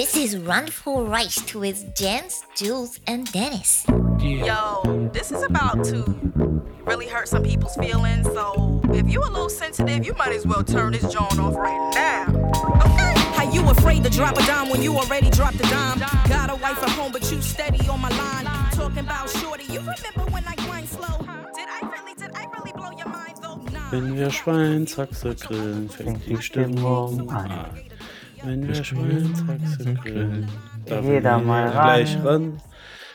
[0.00, 3.84] This is Run for Rice with Jens, Jules, and Dennis.
[4.18, 6.04] Yo, this is about to
[6.86, 8.24] really hurt some people's feelings.
[8.28, 11.92] So if you a little sensitive, you might as well turn this joint off right
[11.94, 12.28] now.
[12.80, 13.12] Okay?
[13.36, 15.98] How you afraid to drop a dime when you already dropped a dime?
[16.30, 18.46] Got a wife at home, but you steady on my line.
[18.72, 21.18] Talking about shorty, you remember when I grind slow?
[21.54, 23.56] Did I really, did I really blow your mind though?
[23.70, 23.90] Nah.
[23.90, 27.66] Wenn wir Schweinshaxe grillen, fängt die Stimmung an.
[28.44, 30.48] Wenn wir Schweinshaxe grillen,
[30.86, 31.72] darf Jeder mal ran.
[31.72, 32.60] gleich ran.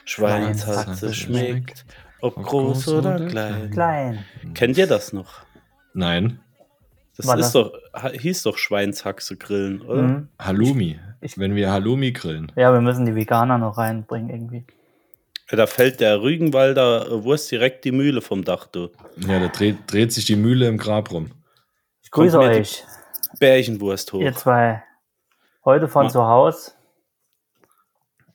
[0.05, 1.85] Schweinshaxe schmeckt,
[2.21, 3.71] ob groß oder klein.
[3.71, 4.25] Klein.
[4.53, 5.41] Kennt ihr das noch?
[5.93, 6.39] Nein,
[7.17, 10.01] Das War ist das- doch, hieß doch Schweinshaxe grillen, oder?
[10.01, 10.27] Mhm.
[10.37, 10.99] Halloumi.
[11.21, 12.51] Ich- Wenn wir Halloumi grillen.
[12.57, 14.65] Ja, wir müssen die Veganer noch reinbringen irgendwie.
[15.49, 18.89] Ja, Da fällt der Rügenwalder Wurst direkt die Mühle vom Dach, du.
[19.15, 21.31] Ja, da dreht, dreht sich die Mühle im Grab rum.
[22.03, 22.83] Ich grüße euch,
[23.39, 24.19] Bärchenwurst hoch.
[24.21, 24.83] ihr zwei.
[25.65, 26.71] Heute von Ma- zu Hause.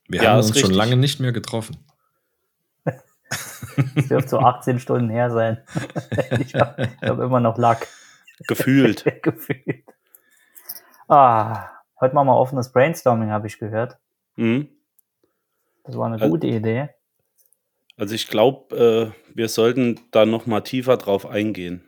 [0.08, 0.76] Wir Ja, haben uns schon richtig.
[0.76, 1.76] lange nicht mehr getroffen.
[3.94, 5.62] Es dürfte so 18 Stunden her sein.
[6.40, 7.86] ich habe hab immer noch Lack
[8.48, 9.04] Gefühlt.
[9.22, 9.84] gefühlt.
[11.08, 11.68] Ah,
[12.00, 13.98] heute machen wir offenes Brainstorming, habe ich gehört.
[14.36, 14.68] Mhm.
[15.84, 16.88] Das war eine gute Idee.
[17.96, 21.84] Also ich glaube, äh, wir sollten da noch mal tiefer drauf eingehen.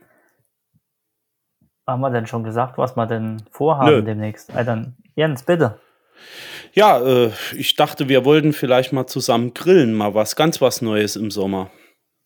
[1.87, 4.03] Haben wir denn schon gesagt, was wir denn vorhaben Nö.
[4.03, 4.51] demnächst?
[4.55, 5.81] Dann, Jens, bitte.
[6.73, 11.17] Ja, äh, ich dachte, wir wollten vielleicht mal zusammen grillen, mal was ganz was Neues
[11.17, 11.71] im Sommer.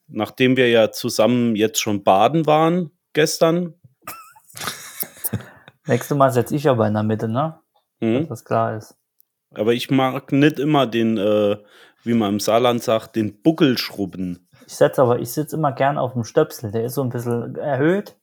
[0.09, 3.75] Nachdem wir ja zusammen jetzt schon baden waren gestern.
[5.87, 7.59] Nächstes Mal setze ich aber in der Mitte, ne?
[8.01, 8.21] Mhm.
[8.21, 8.97] Dass das klar ist.
[9.55, 11.57] Aber ich mag nicht immer den, äh,
[12.05, 14.49] wie man im Saarland sagt, den Buckelschrubben.
[14.67, 16.73] Ich setze aber, ich sitze immer gern auf dem Stöpsel.
[16.73, 18.17] Der ist so ein bisschen erhöht.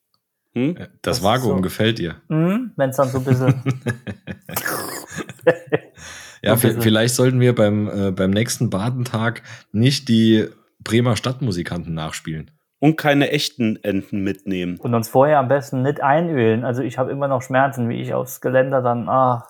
[0.56, 0.76] Hm?
[0.76, 1.62] Das, Das ist Vakuum so.
[1.62, 2.16] gefällt dir.
[2.28, 3.62] Mhm, Wenn es dann so ein bisschen.
[6.46, 6.82] Ja, bisschen.
[6.82, 10.50] vielleicht sollten wir beim, äh, beim nächsten Badentag nicht die
[10.84, 12.52] Bremer Stadtmusikanten nachspielen.
[12.80, 14.78] Und keine echten Enten mitnehmen.
[14.78, 16.66] Und uns vorher am besten nicht einölen.
[16.66, 19.48] Also ich habe immer noch Schmerzen, wie ich aufs Geländer dann, ach,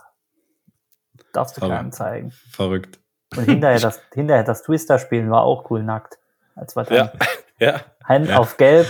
[1.33, 2.31] darfst du Aber- keinem zeigen.
[2.51, 2.99] Verrückt.
[3.35, 6.19] Und hinterher das, hinterher das Twister spielen war auch cool nackt.
[6.55, 7.11] Als wir dann Ja,
[7.59, 7.81] ja.
[8.03, 8.37] Hand Ja.
[8.37, 8.85] auf gelb.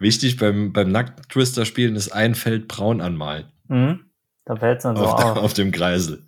[0.00, 3.44] Wichtig beim, beim Nackt-Twister spielen ist ein Feld braun anmalen.
[3.68, 4.06] Mhm.
[4.46, 5.36] Da fällt es dann so auf, auf.
[5.36, 6.24] auf dem Kreisel.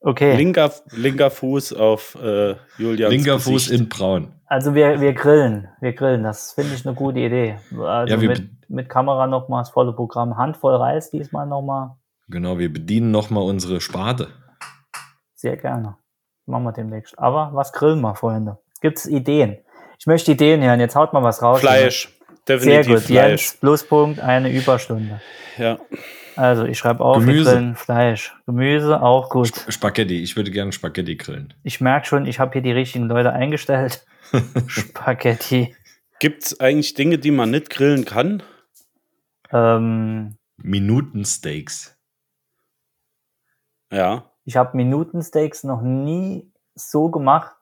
[0.00, 3.80] Okay, Linker, linker Fuß auf äh, Julians Linker Fuß Gesicht.
[3.80, 4.34] in braun.
[4.44, 5.68] also wir, wir grillen.
[5.80, 6.22] Wir grillen.
[6.22, 7.58] Das finde ich eine gute Idee.
[7.76, 10.36] Also Ja, wir mit, mit Kamera nochmal das volle Programm.
[10.36, 11.96] Handvoll Reis diesmal nochmal.
[12.28, 14.28] Genau, wir bedienen nochmal unsere Sparte.
[15.34, 15.96] Sehr gerne.
[16.44, 17.18] Machen wir demnächst.
[17.18, 18.58] Aber was grillen wir, Freunde?
[18.82, 19.58] Gibt es Ideen?
[19.98, 20.78] Ich möchte Ideen hören.
[20.78, 21.60] Jetzt haut mal was raus.
[21.60, 22.15] Fleisch.
[22.46, 23.02] Sehr Definitiv gut.
[23.02, 23.42] Fleisch.
[23.42, 25.20] Jens, Pluspunkt, eine Überstunde.
[25.58, 25.78] Ja.
[26.36, 27.50] Also ich schreibe auf, wir Gemüse.
[27.50, 28.34] grillen Fleisch.
[28.46, 29.48] Gemüse, auch gut.
[29.56, 30.22] Sp Spaghetti.
[30.22, 31.54] Ich würde gerne Spaghetti grillen.
[31.64, 34.06] Ich merke schon, ich habe hier die richtigen Leute eingestellt.
[34.66, 35.74] Spaghetti.
[36.20, 38.42] Gibt es eigentlich Dinge, die man nicht grillen kann?
[39.50, 41.96] Ähm, Minutensteaks.
[43.92, 44.30] Ja.
[44.44, 47.54] ich habe Minutensteaks noch nie so gemacht,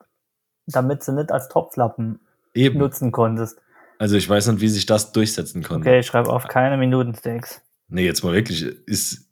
[0.65, 2.19] damit sie nicht als Topflappen
[2.53, 2.79] Eben.
[2.79, 3.61] nutzen konntest.
[3.99, 5.87] Also ich weiß nicht, wie sich das durchsetzen konnte.
[5.87, 7.61] Okay, ich schreibe auf keine Minutensteaks.
[7.87, 8.63] Nee, jetzt mal wirklich.
[8.87, 9.31] Ist,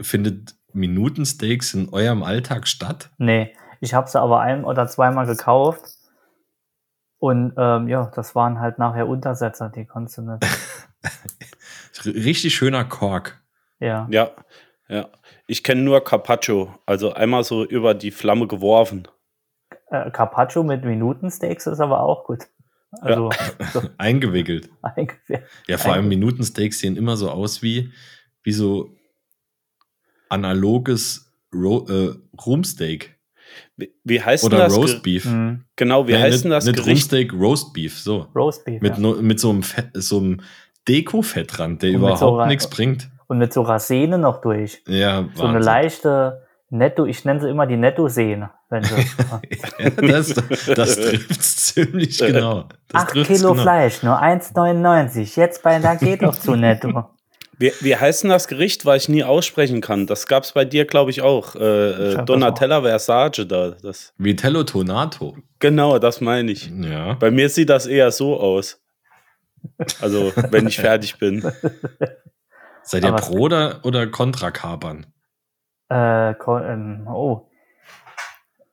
[0.00, 3.10] findet Minutensteaks in eurem Alltag statt?
[3.18, 5.82] Nee, ich habe sie aber ein oder zweimal gekauft.
[7.18, 10.46] Und ähm, ja, das waren halt nachher Untersetzer, die konntest du nicht.
[12.04, 13.42] Richtig schöner Kork.
[13.80, 14.06] Ja.
[14.10, 14.30] Ja.
[14.88, 15.08] Ja.
[15.46, 16.74] Ich kenne nur Carpaccio.
[16.86, 19.08] Also einmal so über die Flamme geworfen.
[19.88, 22.48] Äh, Carpaccio mit Minutensteaks ist aber auch gut.
[23.00, 23.30] Also
[23.72, 24.68] so Eingewickelt.
[25.68, 27.90] Ja, vor allem Minutensteaks sehen immer so aus wie,
[28.42, 28.90] wie so
[30.28, 33.16] analoges Ro äh, Rumsteak.
[33.76, 34.72] Wie, wie heißt Oder das?
[34.72, 35.24] Ge- Roastbeef.
[35.26, 35.64] Mhm.
[35.76, 36.90] Genau, wie Nee, heißt denn das nicht Gericht?
[37.12, 38.26] Rumsteak, Roastbeef, so.
[38.34, 38.80] Roastbeef.
[38.82, 38.98] Mit, ja.
[39.00, 40.40] no, mit so einem, Fett, so einem
[40.88, 43.10] Deko-Fettrand, der Und mit überhaupt so nichts bringt.
[43.26, 44.82] Und mit so Rasene noch durch.
[44.88, 45.62] Ja, So eine Wahnsinn.
[45.62, 46.42] leichte
[46.74, 47.76] Netto, ich nenne sie immer die
[49.78, 50.34] Ja, das
[50.74, 52.64] das trifft ziemlich genau.
[52.88, 53.62] Das 8 trifft's Kilo genau.
[53.62, 55.36] Fleisch, nur 1,99.
[55.38, 57.10] Jetzt bei da geht doch zu Netto.
[57.56, 60.08] Wie, wie heißt denn das Gericht, weil ich nie aussprechen kann?
[60.08, 61.54] Das gab es bei dir, glaube ich, auch.
[61.54, 63.70] Äh, Ich äh, Donatella Versace da.
[63.80, 65.36] Das, Vitello Tonato.
[65.60, 66.68] genau, das meine ich.
[66.70, 67.14] Ja.
[67.14, 68.80] Bei mir sieht das eher so aus.
[70.00, 71.42] Also, wenn ich fertig bin.
[72.82, 75.06] Seid ihr Aber- pro oder, oder contra Kapern?
[75.90, 77.48] Äh, ähm, oh.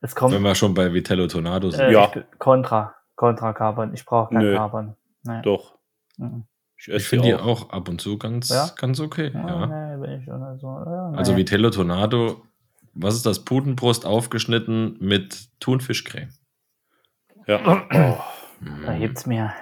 [0.02, 1.82] Es kommt Wenn wir schon bei Vitello Tonato sind.
[1.82, 2.12] äh, Ja.
[2.40, 2.96] Contra.
[3.16, 3.94] Contra Kapern.
[3.94, 4.56] Ich brauche kein Nö.
[4.56, 4.96] Kapern.
[5.24, 5.42] Nee.
[5.44, 5.78] Doch.
[6.18, 6.46] Mhm.
[6.78, 7.70] Ich ich finde die auch.
[7.70, 8.70] ab und zu ganz, Ja?
[8.76, 9.32] ganz okay.
[9.34, 9.66] Ja, Ja.
[9.98, 10.68] nee, bin ich oder so.
[10.68, 11.40] Ja, Also nee.
[11.40, 12.44] Vitello Tonato
[12.94, 13.46] was ist das?
[13.46, 16.30] Putenbrust aufgeschnitten mit Thunfischcreme.
[17.48, 17.60] Ja.
[17.66, 18.18] Oh,
[18.86, 19.54] Da hebt's mir.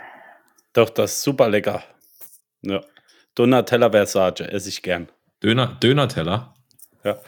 [0.73, 1.83] doch, das ist super lecker.
[2.61, 2.81] Ja.
[3.35, 5.09] Donatella Versace esse ich gern.
[5.43, 6.53] Döner, Dönerteller.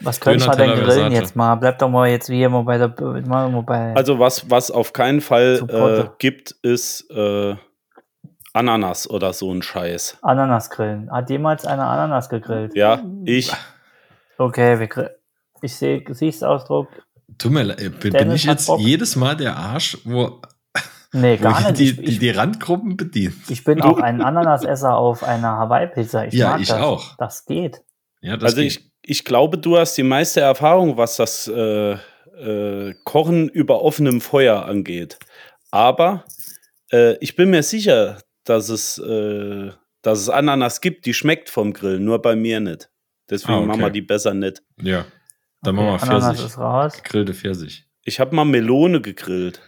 [0.00, 1.12] Was könnte man denn grillen Versace.
[1.12, 1.54] jetzt mal?
[1.56, 2.88] Bleib doch mal jetzt wie immer bei der
[3.26, 3.94] mal bei.
[3.94, 7.56] Also was, was auf keinen Fall äh, gibt, ist äh,
[8.52, 10.18] Ananas oder so ein Scheiß.
[10.22, 11.10] Ananas grillen.
[11.10, 12.74] Hat jemals einer Ananas gegrillt?
[12.76, 13.50] Ja, ich.
[14.38, 15.10] Okay, wir
[15.62, 16.88] ich sehe Gesichtsausdruck.
[17.38, 18.80] Tut mir leid, bin, bin ich jetzt Bock.
[18.80, 20.42] jedes Mal der Arsch, wo,
[21.12, 21.78] Nee, gar ich nicht.
[21.98, 23.34] die, die, die Randgruppen bedient?
[23.48, 26.26] ich bin auch ein Ananasesser auf einer Hawaii-Pizza.
[26.26, 26.80] Ich Ja, mag ich das.
[26.80, 27.16] auch.
[27.16, 27.82] Das geht.
[28.20, 28.72] Ja, das Also geht.
[28.72, 34.20] ich, ich glaube, du hast die meiste Erfahrung, was das äh, äh, Kochen über offenem
[34.20, 35.18] Feuer angeht.
[35.70, 36.24] Aber
[36.92, 39.70] äh, ich bin mir sicher, dass es, äh,
[40.02, 42.90] dass es Ananas gibt, die schmeckt vom Grill, nur bei mir nicht.
[43.30, 43.66] Deswegen Ah, okay.
[43.66, 44.62] machen wir die besser nicht.
[44.80, 45.04] Ja,
[45.62, 46.46] dann Okay, machen wir Ananas Pfirsich.
[46.46, 46.92] ist raus.
[47.02, 47.86] Gegrillte Pfirsich.
[48.04, 49.60] Ich habe mal Melone gegrillt.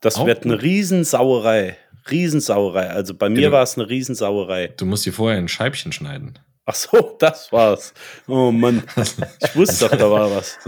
[0.00, 0.60] Das Auch wird eine.
[0.60, 1.76] Riesensauerei.
[2.10, 2.88] Riesensauerei.
[2.90, 3.52] Also bei mir Genau.
[3.52, 4.68] war es eine Riesensauerei.
[4.76, 6.38] Du musst die vorher in Scheibchen schneiden.
[6.64, 7.92] Ach so, das war's.
[8.28, 8.84] Oh Mann,
[9.40, 10.58] ich wusste doch, da war was.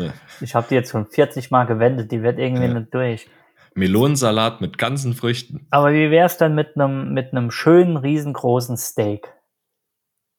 [0.40, 2.10] Ich habe die jetzt schon 40 Mal gewendet.
[2.10, 2.74] Die wird irgendwie Ja.
[2.74, 3.28] nicht durch.
[3.76, 5.66] Melonensalat mit ganzen Früchten.
[5.70, 9.32] Aber wie wär's dann mit einem mit einem schönen riesengroßen Steak?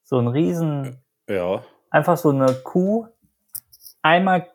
[0.04, 1.62] So ein riesen Ja.
[1.90, 3.06] einfach so eine Kuh
[4.02, 4.48] einmal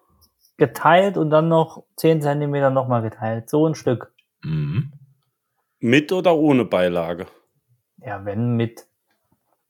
[0.58, 3.50] geteilt und dann noch 10 Zentimeter nochmal geteilt.
[3.50, 4.14] So ein Stück.
[4.44, 4.94] Mhm.
[5.80, 7.26] Mit oder ohne Beilage?
[7.98, 8.86] Ja, wenn mit.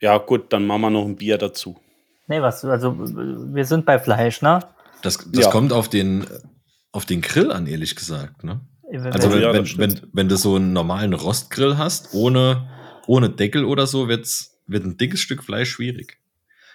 [0.02, 1.80] Ja, gut, dann machen wir noch ein Bier dazu.
[2.28, 4.60] Nee, was, also wir sind bei Fleisch, ne?
[5.04, 5.52] Das, das Ja.
[5.52, 6.26] kommt auf den,
[6.92, 8.44] auf den Grill an, ehrlich gesagt.
[8.44, 8.62] Ne?
[9.12, 12.68] Also Ja, wenn, das wenn, wenn, wenn du so einen normalen Rostgrill hast, ohne,
[13.08, 16.20] ohne Deckel oder so, wird's, wird ein dickes Stück Fleisch schwierig.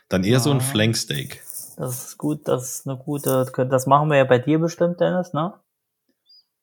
[0.09, 0.61] Dann eher so ein Ah.
[0.61, 1.43] Flanksteak.
[1.77, 5.33] Das ist gut, das ist eine gute, das machen wir ja bei dir bestimmt, Dennis,
[5.33, 5.53] ne?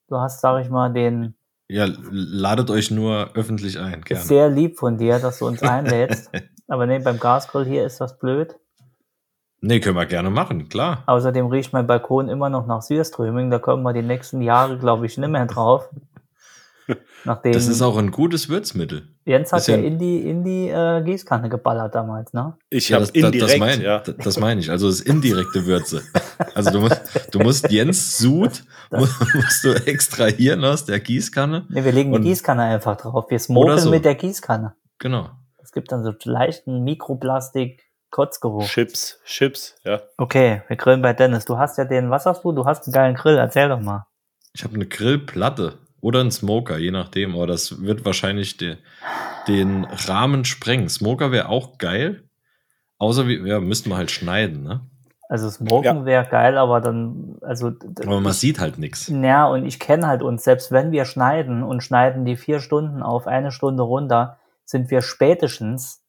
[0.07, 1.35] Du hast, sag ich mal, den,
[1.67, 4.23] Ja, ladet euch nur öffentlich ein, gerne.
[4.23, 6.29] sehr lieb von dir, dass du uns einlädst.
[6.73, 8.55] Aber nee, beim Gasgrill hier ist das blöd.
[9.61, 11.03] Nee, können wir gerne machen, klar.
[11.05, 13.51] Außerdem riecht mein Balkon immer noch nach Süßströming.
[13.51, 15.87] Da kommen wir die nächsten Jahre, glaube ich, nicht mehr drauf.
[17.25, 19.07] Nachdem Das ist auch ein gutes Würzmittel.
[19.23, 22.57] Jens hat ja bisschen- in die, in die äh, Gießkanne geballert damals, ne?
[22.71, 23.99] Ich Ja, habe das, indirekt, das meine ja.
[23.99, 24.71] das meine ich.
[24.71, 26.01] Also das ist indirekte Würze.
[26.55, 29.05] Also du musst, du musst Jens Sud mu-
[29.35, 31.67] musst du extrahieren aus der Gießkanne.
[31.69, 33.29] Ne, wir legen die Gießkanne einfach drauf.
[33.29, 33.91] Wir smoken so.
[33.91, 34.73] mit der Gießkanne.
[34.97, 35.29] Genau.
[35.73, 38.67] Es gibt dann so leichten Mikroplastik-Kotzgeruch.
[38.67, 40.01] Chips, Chips, ja.
[40.19, 41.45] Okay, wir grillen bei Dennis.
[41.45, 42.51] Du hast ja den, was hast du?
[42.51, 43.37] Du hast einen geilen Grill.
[43.39, 44.05] Erzähl doch mal.
[44.53, 47.33] Ich habe eine Grillplatte oder einen Smoker, je nachdem.
[47.33, 48.77] Aber das wird wahrscheinlich de,
[49.47, 50.89] den Rahmen sprengen.
[50.89, 52.29] Smoker wäre auch geil.
[52.99, 54.81] Außer wir ja, müssten wir halt schneiden, ne?
[55.27, 56.05] Also Smoken Ja.
[56.05, 57.71] wäre geil, aber dann, also,
[58.05, 59.07] Aber man sieht halt nichts.
[59.07, 63.01] ja, und ich kenne halt uns, selbst wenn wir schneiden und schneiden die vier Stunden
[63.01, 66.01] auf eine Stunde runter, sind wir spätestens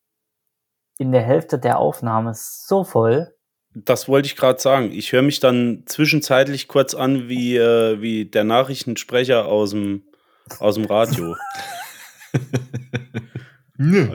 [0.98, 3.34] in der Hälfte der Aufnahme so voll.
[3.74, 4.92] Das wollte ich gerade sagen.
[4.92, 10.04] Ich höre mich dann zwischenzeitlich kurz an wie, äh, wie der Nachrichtensprecher aus dem,
[10.60, 11.34] aus dem Radio.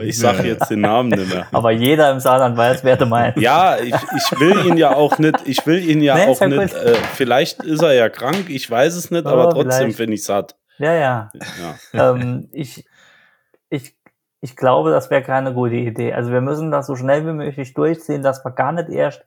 [0.00, 1.46] Ich sage jetzt den Namen nicht mehr.
[1.52, 3.38] Aber jeder im Saarland weiß, wer du meinst.
[3.38, 6.72] Ja, ich, ich will ihn ja auch nicht, ich will ihn ja Nee, auch nicht,
[6.72, 10.24] äh, vielleicht ist er ja krank, ich weiß es nicht, Oh, aber trotzdem finde ich
[10.24, 10.56] satt.
[10.78, 11.30] Ja, ja.
[11.92, 12.10] Ja.
[12.14, 12.86] ähm, ich,
[13.68, 13.94] ich,
[14.40, 16.12] ich glaube, das wäre keine gute Idee.
[16.12, 19.24] Also wir müssen das so schnell wie möglich durchziehen, dass wir gar nicht erst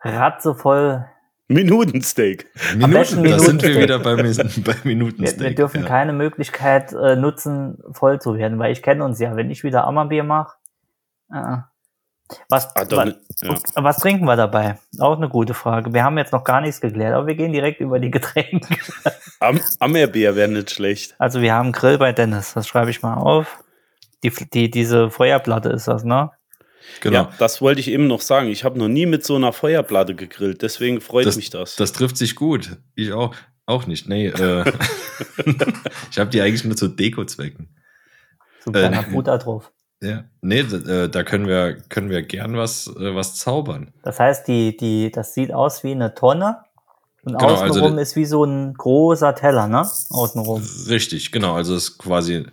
[0.00, 1.04] ratzevoll.
[1.48, 2.46] Minutensteak.
[2.74, 3.76] Minuten, da sind wir Minutensteak.
[3.82, 5.40] wieder bei, bei Wir, Minutensteak.
[5.40, 5.86] wir dürfen ja.
[5.88, 9.36] keine Möglichkeit äh, nutzen, voll zu werden, weil ich kenne uns ja.
[9.36, 10.56] Wenn ich wieder Ammerbier mache,
[11.32, 11.58] äh,
[12.48, 13.54] was, Ah, nicht- ja.
[13.76, 14.78] was trinken wir dabei?
[14.98, 15.92] Auch eine gute Frage.
[15.94, 18.76] Wir haben jetzt noch gar nichts geklärt, aber wir gehen direkt über die Getränke.
[19.38, 21.14] Am Ammerbier wäre nicht schlecht.
[21.18, 23.62] Also wir haben Grill bei Dennis, das schreibe ich mal auf.
[24.24, 26.30] Die, die, diese Feuerplatte ist das, ne?
[27.00, 27.14] Genau.
[27.16, 28.48] Ja, das wollte ich eben noch sagen.
[28.48, 31.76] Ich habe noch nie mit so einer Feuerplatte gegrillt, deswegen freut das, mich das.
[31.76, 32.76] Das trifft sich gut.
[32.94, 33.34] Ich auch.
[33.66, 34.08] Auch nicht.
[34.08, 34.64] Nee, äh,
[36.10, 37.68] ich habe die eigentlich nur zu Deko-Zwecken.
[38.64, 39.72] So ein Äh, kleiner Butter drauf.
[40.02, 40.24] Ja.
[40.40, 43.92] Nee, d- äh, da können wir, können wir gern was, äh, was zaubern.
[44.02, 46.58] Das heißt, die, die, das sieht aus wie eine Tonne
[47.22, 49.80] und Genau, also außenrum die- ist wie so ein großer Teller, ne?
[49.80, 50.62] Außenrum.
[50.88, 51.54] Richtig, genau.
[51.54, 52.46] Also es ist quasi,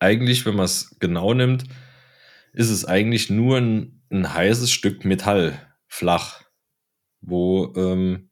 [0.00, 1.64] eigentlich, wenn man es genau nimmt,
[2.52, 6.42] ist es eigentlich nur ein, ein heißes Stück Metall, flach,
[7.20, 8.30] wo, ähm,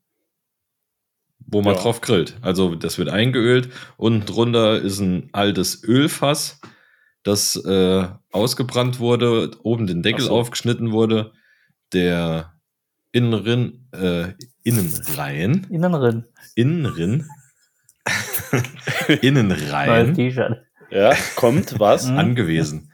[1.38, 1.80] wo man Ja.
[1.80, 2.36] drauf grillt.
[2.42, 3.70] Also das wird eingeölt.
[3.96, 6.60] Unten drunter ist ein altes Ölfass,
[7.22, 10.32] das äh, ausgebrannt wurde, oben den Deckel so.
[10.32, 11.32] aufgeschnitten wurde.
[11.92, 12.54] Der
[13.12, 14.32] Innenrin, äh,
[14.62, 16.24] Innenreihen, Innenrin.
[16.54, 17.26] Innenrin,
[19.08, 20.64] Neues Innenreihen T-Shirt.
[20.90, 22.06] Ja, kommt was?
[22.08, 22.92] Angewiesen.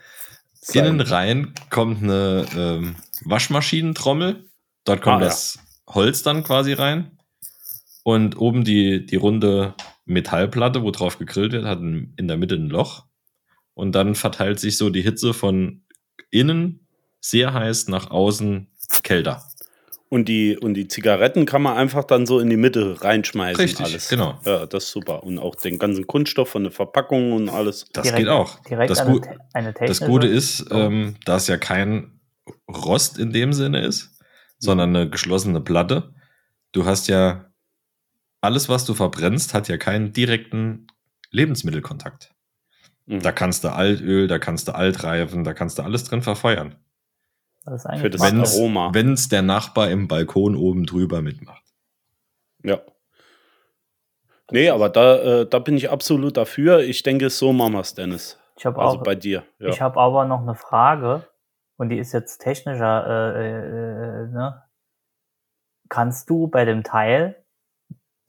[0.54, 0.86] Sein.
[0.86, 4.48] Innenreihen kommt eine ähm, Waschmaschinentrommel.
[4.84, 5.26] Dort kommt Ah, ja.
[5.26, 5.58] das
[5.88, 7.18] Holz dann quasi rein.
[8.02, 9.74] Und oben die, die runde
[10.04, 13.04] Metallplatte, wo drauf gegrillt wird, hat in der Mitte ein Loch.
[13.74, 15.84] Und dann verteilt sich so die Hitze von
[16.30, 16.86] innen
[17.20, 18.68] sehr heiß nach außen
[19.02, 19.42] kälter.
[20.10, 23.60] Und die, und die Zigaretten kann man einfach dann so in die Mitte reinschmeißen.
[23.60, 24.08] Richtig, alles.
[24.08, 24.38] genau.
[24.44, 25.24] Ja, das ist super.
[25.24, 27.86] Und auch den ganzen Kunststoff von der Verpackung und alles.
[27.92, 28.60] Das Direkt- geht auch.
[28.60, 30.00] Direkt das, eine, Gu eine das.
[30.00, 30.74] Gute ist, Oh.
[30.76, 32.20] ähm, da es ja kein
[32.70, 34.20] Rost in dem Sinne ist,
[34.58, 36.12] sondern eine geschlossene Platte.
[36.72, 37.46] Du hast ja
[38.40, 40.86] alles, was du verbrennst, hat ja keinen direkten
[41.30, 42.30] Lebensmittelkontakt.
[43.06, 43.20] Mhm.
[43.20, 46.76] Da kannst du Altöl, da kannst du Altreifen, da kannst du alles drin verfeuern.
[47.64, 48.22] Das ist Für eigentlich das.
[48.22, 48.90] Wenn's, Aroma.
[48.94, 51.62] wenn's der Nachbar im Balkon oben drüber mitmacht.
[52.62, 52.80] Ja.
[54.50, 56.80] Nee, aber da, äh, da bin ich absolut dafür.
[56.80, 58.38] Ich denke, so machen wir es, Dennis.
[58.58, 59.42] Ich habe Also auch, bei dir.
[59.58, 59.68] Ja.
[59.68, 61.26] ich habe aber noch eine Frage
[61.76, 63.06] und die ist jetzt technischer.
[63.36, 64.62] Äh, äh, äh, ne?
[65.88, 67.36] Kannst du bei dem Teil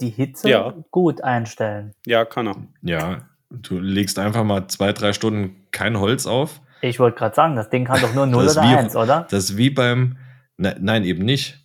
[0.01, 0.73] die Hitze Ja.
[0.91, 1.93] gut einstellen?
[2.05, 2.55] ja, kann er.
[2.81, 6.61] Ja, du legst einfach mal zwei, drei Stunden kein Holz auf.
[6.81, 8.95] Ich wollte gerade sagen, das Ding kann doch nur 0 Das ist oder wie- 1,
[8.95, 9.27] oder?
[9.29, 10.17] Das ist wie beim.
[10.57, 11.59] Ne, nein, eben nicht.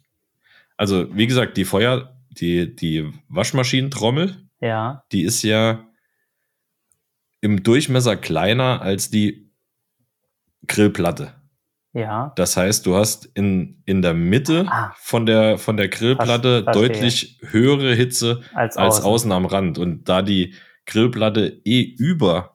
[0.77, 5.05] Also, wie gesagt, die Feuer, die, die Waschmaschinentrommel, Ja.
[5.13, 5.85] die ist ja
[7.41, 9.51] im Durchmesser kleiner als die
[10.67, 11.35] Grillplatte.
[11.93, 12.33] Ja.
[12.37, 14.95] Das heißt, du hast in, in der Mitte Ah.
[14.99, 16.89] von, der, von der Grillplatte Verstehe.
[16.89, 19.05] deutlich höhere Hitze Als, als außen.
[19.05, 19.79] außen am Rand.
[19.79, 20.55] Und da die
[20.87, 22.53] Grillplatte eh über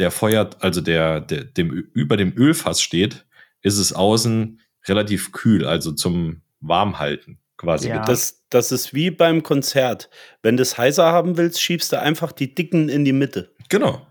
[0.00, 3.24] der Feuer, also der, der, dem, über dem Ölfass steht,
[3.62, 7.88] ist es außen relativ kühl, also zum Warmhalten quasi.
[7.88, 8.02] Ja.
[8.04, 10.08] Das, das ist wie beim Konzert.
[10.42, 13.54] Wenn du es heißer haben willst, schiebst du einfach die Dicken in die Mitte.
[13.68, 14.06] Genau.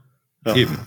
[0.46, 0.56] Ja.
[0.56, 0.78] Eben.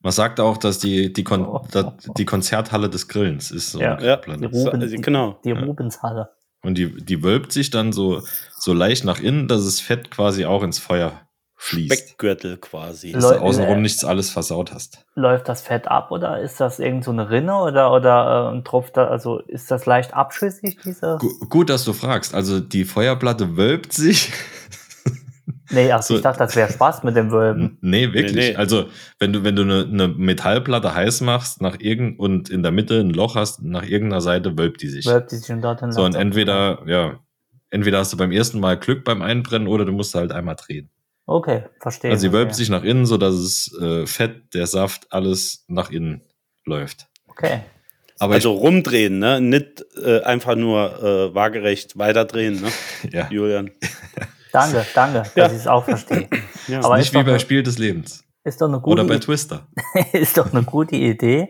[0.00, 1.64] Man sagt auch, dass die, die, Kon Oh.
[1.70, 4.00] da- die Konzerthalle des Grillens ist so Ja.
[4.00, 4.16] Ja.
[4.16, 4.56] Die, Grillplatte.
[4.58, 5.38] So, Ruben, die, genau.
[5.44, 5.52] die.
[5.52, 6.30] Rubenshalle.
[6.62, 8.22] Und die, die wölbt sich dann so,
[8.56, 11.20] so leicht nach innen, dass das Fett quasi auch ins Feuer
[11.62, 11.92] fließt.
[11.94, 13.12] Speckgürtel quasi.
[13.12, 15.04] Dass du außenrum äh, nichts alles versaut hast.
[15.14, 18.96] Läuft das Fett ab oder ist das irgend so eine Rinne oder, oder äh, tropft
[18.96, 21.18] da, also ist das leicht abschüssig, diese?
[21.20, 22.34] Gu gut, dass du fragst.
[22.34, 24.32] Also die Feuerplatte wölbt sich.
[25.70, 27.78] Nee, ach, So- ich dachte, das wäre Spaß mit dem Wölben.
[27.80, 28.34] nee, wirklich.
[28.34, 28.56] Nee, nee.
[28.56, 28.86] Also,
[29.18, 33.00] wenn du, wenn du eine, eine Metallplatte heiß machst nach irgend und in der Mitte
[33.00, 35.06] ein Loch hast, nach irgendeiner Seite wölbt die sich.
[35.06, 37.18] Wölbt die sich schon dorthin so, und entweder, ja,
[37.70, 40.90] entweder hast du beim ersten Mal Glück beim Einbrennen oder du musst halt einmal drehen.
[41.26, 42.10] Okay, verstehe.
[42.10, 42.56] Also sie wölbt okay.
[42.56, 46.22] sich nach innen, so dass es äh, Fett, der Saft, alles nach innen
[46.64, 47.08] läuft.
[47.28, 47.60] Okay.
[48.18, 49.40] Aber also rumdrehen, ne?
[49.40, 52.68] Nicht äh, einfach nur äh, waagerecht weiterdrehen, ne?
[53.10, 53.70] ja, Julian.
[54.52, 55.44] Danke, danke, Ja.
[55.44, 56.28] dass ich es auch verstehe.
[56.68, 56.84] Ja.
[56.84, 58.22] Aber nicht ist wie bei Spiel des Lebens.
[58.44, 59.66] Ist doch eine gute, Oder bei Twister.
[60.12, 61.48] ist doch eine gute Idee.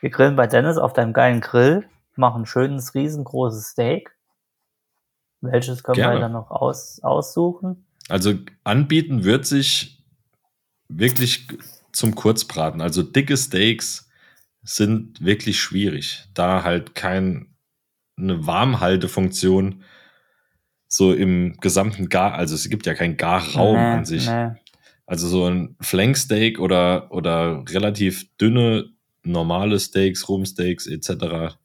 [0.00, 4.16] Wir grillen bei Dennis auf deinem geilen Grill, machen ein schönes, riesengroßes Steak.
[5.40, 6.14] Welches können Gerne.
[6.16, 7.87] wir dann noch aus, aussuchen?
[8.08, 8.34] Also
[8.64, 10.04] anbieten wird sich
[10.88, 11.46] wirklich
[11.92, 12.80] zum Kurzbraten.
[12.80, 14.10] Also dicke Steaks
[14.62, 17.54] sind wirklich schwierig, da halt kein
[18.16, 19.82] eine Warmhaltefunktion
[20.88, 24.26] so im gesamten Gar, also es gibt ja keinen Garraum Nee, an sich.
[24.28, 24.50] nee.
[25.06, 28.86] Also so ein Flanksteak oder, oder relativ dünne,
[29.22, 31.56] normale Steaks, Rumsteaks etc.,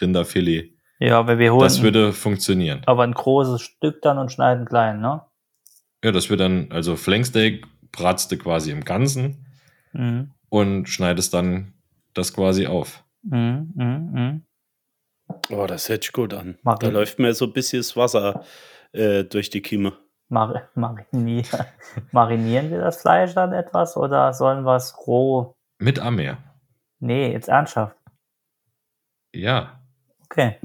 [0.00, 2.82] Rinderfilet, Ja, aber wir holen das würde funktionieren.
[2.86, 5.22] aber ein großes Stück dann und schneiden klein, ne?
[6.04, 9.46] Ja, das wird dann, also Flanksteak bratst du quasi im Ganzen
[9.94, 10.32] Mhm.
[10.50, 11.72] und schneidest dann
[12.12, 13.02] das quasi auf.
[13.22, 14.42] Mhm, mhm, mhm.
[15.50, 16.58] Oh, das hört sich gut an.
[16.62, 16.92] Mach da ich.
[16.92, 18.44] läuft mir so ein bisschen das Wasser
[18.92, 19.94] äh, durch die Kimme.
[20.28, 21.44] Mar marinier
[22.12, 25.54] marinieren wir das Fleisch dann etwas oder sollen wir es roh?
[25.78, 26.36] Mit Amer.
[26.98, 27.96] Nee, jetzt ernsthaft.
[29.34, 29.80] Ja.
[30.24, 30.58] Okay.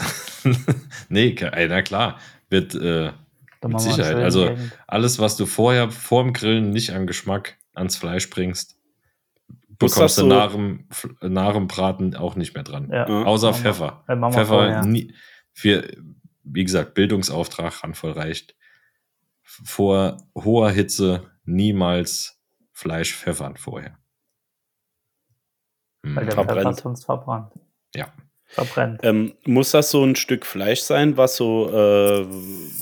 [1.09, 2.17] nee, na klar.
[2.49, 3.11] Wird äh,
[3.61, 4.15] Dann Mit Sicherheit.
[4.15, 4.77] Also- Gegend.
[4.87, 8.77] alles, was du vorher vor dem Grillen nicht an Geschmack ans Fleisch bringst,
[9.77, 10.87] bekommst du so- nach dem,
[11.21, 12.89] nach dem Braten auch nicht mehr dran.
[12.91, 13.07] Ja.
[13.07, 13.23] Ja.
[13.25, 14.03] Außer wir- Pfeffer.
[14.07, 15.13] äh, Pfeffer nie,
[15.53, 15.89] für,
[16.43, 18.55] wie gesagt, Bildungsauftrag handvoll reicht.
[19.43, 22.39] Vor hoher Hitze niemals
[22.71, 23.97] Fleisch pfeffern vorher.
[26.05, 26.15] Hm.
[26.15, 26.61] Weil der Verbrennt.
[26.75, 27.53] Pfeffer sonst verbrannt.
[27.93, 28.13] Ja.
[28.51, 28.99] Verbrennt.
[29.03, 32.25] Ähm, muss das so ein Stück Fleisch sein, was so, äh,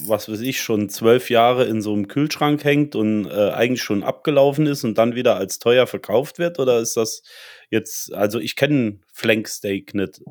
[0.08, 4.02] was weiß ich, schon zwölf Jahre in so einem Kühlschrank hängt und äh, eigentlich schon
[4.02, 6.60] abgelaufen ist und dann wieder als teuer verkauft wird?
[6.60, 7.22] Oder ist das
[7.70, 10.22] jetzt, also ich kenne Flanksteak nicht.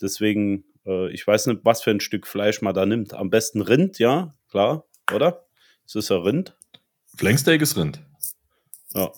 [0.00, 3.12] Deswegen, äh, ich weiß nicht, was für ein Stück Fleisch man da nimmt.
[3.12, 5.44] Am besten Rind, ja, klar, oder?
[5.86, 6.56] Es ist ja Rind.
[7.16, 8.00] Flanksteak ist Rind.
[8.94, 9.12] Ja.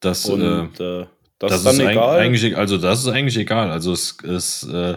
[0.00, 1.06] Das, Und äh, äh,
[1.38, 2.18] das, das ist dann ist egal.
[2.18, 3.70] eigentlich, also das ist eigentlich egal.
[3.70, 4.96] Also es ist, äh,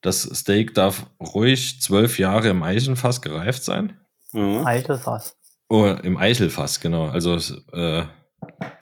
[0.00, 3.98] das Steak darf ruhig zwölf Jahre im Eichenfass gereift sein.
[4.32, 4.64] ja.
[4.64, 5.36] Eitelfass.
[5.68, 7.08] Oh, im Eichelfass, genau.
[7.08, 8.04] Also es, äh,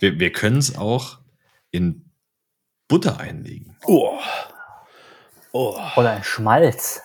[0.00, 1.18] wir, wir können es auch
[1.70, 2.10] in
[2.88, 3.76] Butter einlegen.
[3.86, 4.18] Oh.
[5.52, 5.78] Oh.
[5.96, 7.00] Oder ein Schmalz.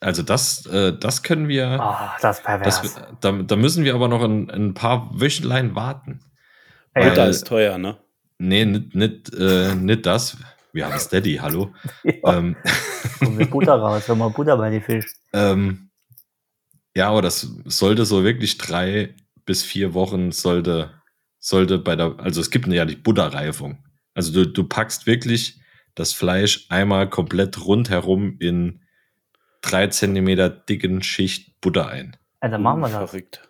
[0.00, 1.68] Also das, äh, das können wir.
[1.68, 2.82] Ah, das ist pervers.
[2.82, 6.24] Das, da, da müssen wir aber noch ein, ein paar Wöchlein warten.
[6.94, 8.01] Butter ist teuer, ne?
[8.42, 10.36] Nee, nicht, nicht, äh, nicht das.
[10.72, 11.72] Wir haben Steady, hallo.
[12.02, 12.56] ja, Ähm,
[13.20, 15.06] kommt mit Butter raus, wenn man Butter bei die Fisch.
[15.32, 15.90] ähm,
[16.96, 20.90] ja, aber das sollte so wirklich drei bis vier Wochen sollte,
[21.38, 23.84] sollte bei der, also es gibt ja die Butterreifung.
[24.12, 25.60] Also du, du packst wirklich
[25.94, 28.82] das Fleisch einmal komplett rundherum in
[29.60, 32.16] drei Zentimeter dicken Schicht Butter ein.
[32.40, 33.08] Also machen wir das.
[33.08, 33.48] Verrückt.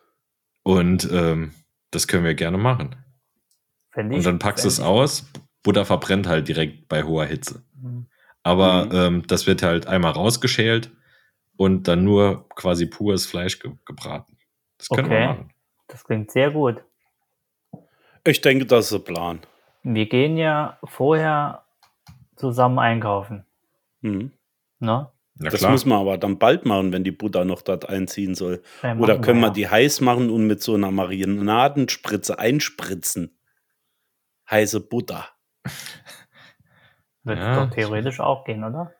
[0.64, 1.54] Und ähm,
[1.90, 3.01] das können wir gerne machen.
[3.94, 5.30] Ich, Und dann packst du es aus.
[5.62, 7.62] Butter verbrennt halt direkt bei hoher Hitze.
[7.80, 8.06] Mhm.
[8.42, 8.92] Aber Mhm.
[8.94, 10.90] ähm, das wird halt einmal rausgeschält
[11.56, 14.36] und dann nur quasi pures Fleisch ge gebraten.
[14.78, 15.26] Das können wir Okay.
[15.26, 15.52] machen.
[15.88, 16.82] Das klingt sehr gut.
[18.26, 19.40] Ich denke, das ist ein Plan.
[19.82, 21.64] Wir gehen ja vorher
[22.36, 23.44] zusammen einkaufen.
[24.00, 24.32] Mhm.
[24.80, 25.08] Ne?
[25.40, 25.72] Ja, Das klar.
[25.72, 28.62] muss man aber dann bald machen, wenn die Butter noch dort einziehen soll.
[28.82, 29.52] Ja, Oder können wir ja.
[29.52, 33.36] die heiß machen und mit so einer Marinadenspritze einspritzen?
[34.50, 35.26] Heiße Butter.
[37.24, 37.64] Wird Ja.
[37.64, 38.92] doch theoretisch auch gehen, oder?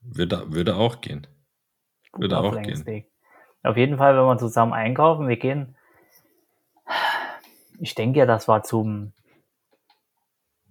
[0.00, 1.26] würde, würde auch gehen.
[2.12, 3.10] Würde Guter auch Flanksteak.
[3.62, 5.76] Auf jeden Fall, wenn wir zusammen einkaufen, wir gehen.
[7.80, 9.12] Ich denke ja, das war zum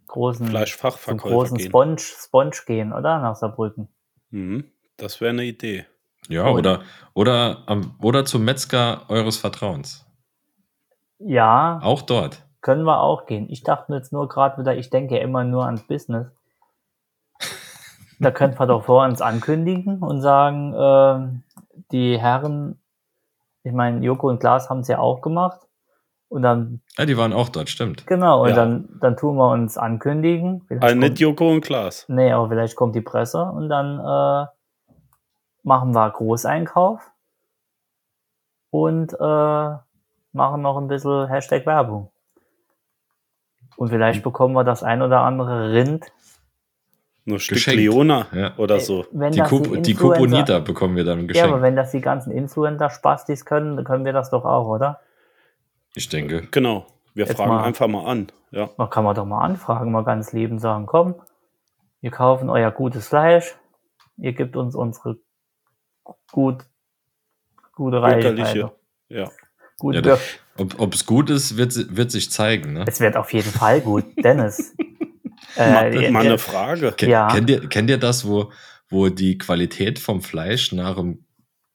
[0.07, 1.67] großen, zum großen gehen.
[1.69, 3.19] Sponge, Sponge gehen, oder?
[3.19, 3.87] Nach Saarbrücken.
[4.31, 4.71] Mhm.
[4.97, 5.85] Das wäre eine Idee.
[6.27, 6.55] Ja, Oh.
[6.57, 7.63] oder, oder,
[8.01, 10.05] oder zum Metzger eures Vertrauens.
[11.19, 12.46] Ja, Auch dort.
[12.67, 13.47] Können wir auch gehen.
[13.49, 16.27] Ich dachte jetzt nur gerade wieder, ich denke ja immer nur ans Business.
[18.19, 21.43] Da könnten wir doch vor uns ankündigen und sagen, ähm,
[21.93, 22.77] die Herren,
[23.63, 25.61] ich meine, Joko und Klaas haben es ja auch gemacht.
[26.27, 28.05] Und dann, Ja, die waren auch dort, stimmt.
[28.05, 28.55] genau, und Ja.
[28.55, 30.63] dann, dann tun wir uns ankündigen.
[30.67, 32.03] Vielleicht Also kommt- nicht Joko und Klaas.
[32.09, 34.47] Nee, aber vielleicht kommt die Presse und dann äh,
[35.63, 36.99] machen wir Großeinkauf
[38.71, 39.69] und äh,
[40.33, 42.11] machen noch ein bisschen Hashtag Werbung.
[43.77, 46.11] Und vielleicht bekommen wir das ein oder andere Rind.
[47.25, 47.79] Nur Stück Geschenkt.
[47.79, 48.53] Leona Ja.
[48.57, 49.05] oder so.
[49.11, 51.49] Wenn Die, Kup die Influencer- Kuponita bekommen wir dann Ja, geschenkt.
[51.53, 54.99] aber wenn das die ganzen Influencer-Spastis können, dann können wir das doch auch, oder?
[55.95, 56.47] ich denke.
[56.51, 56.85] Genau.
[57.15, 58.27] Wir Jetzt fragen mal- einfach mal an.
[58.51, 58.69] Ja.
[58.77, 61.15] Da kann man doch mal anfragen, mal ganz lieben sagen, komm,
[62.01, 63.55] wir kaufen euer gutes Fleisch,
[64.17, 65.17] ihr gebt uns unsere
[66.31, 66.63] gut,
[67.73, 67.99] gute.
[68.01, 68.71] Reichweite.
[69.09, 69.29] Ja.
[69.79, 70.01] Gut, Ja,
[70.57, 72.73] Ob es gut ist, wird, wird sich zeigen.
[72.73, 72.85] Ne?
[72.87, 74.75] Es wird auf jeden Fall gut, Dennis.
[75.55, 76.91] Äh, mal ihr- eine Frage.
[76.91, 77.27] Ken, Ja.
[77.27, 78.51] kennt, ihr, kennt ihr das, wo,
[78.89, 81.25] wo die Qualität vom Fleisch nach dem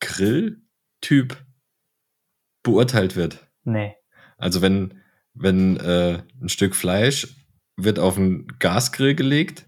[0.01, 1.37] Grilltyp
[2.63, 3.47] beurteilt wird?
[3.65, 3.95] nee.
[4.39, 5.01] Also wenn,
[5.35, 7.29] wenn äh, ein Stück Fleisch
[7.77, 9.67] wird auf einen Gasgrill gelegt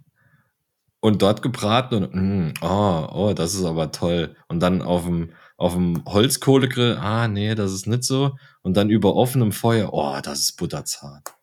[0.98, 4.34] und dort gebraten und mm, oh, oh, das ist aber toll.
[4.48, 8.36] Und dann auf dem, auf dem Holzkohlegrill, ah nee, das ist nicht so.
[8.62, 11.34] Und dann über offenem Feuer, oh, das ist butterzart.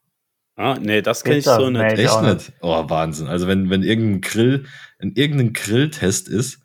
[0.56, 1.82] Ah, nee, das kenne ich so nicht.
[1.82, 2.04] nee.
[2.04, 2.52] Echt auch nicht?
[2.62, 3.28] Oh, Wahnsinn.
[3.28, 4.65] Also wenn, wenn irgendein Grill,
[5.00, 6.62] in irgendein Grilltest ist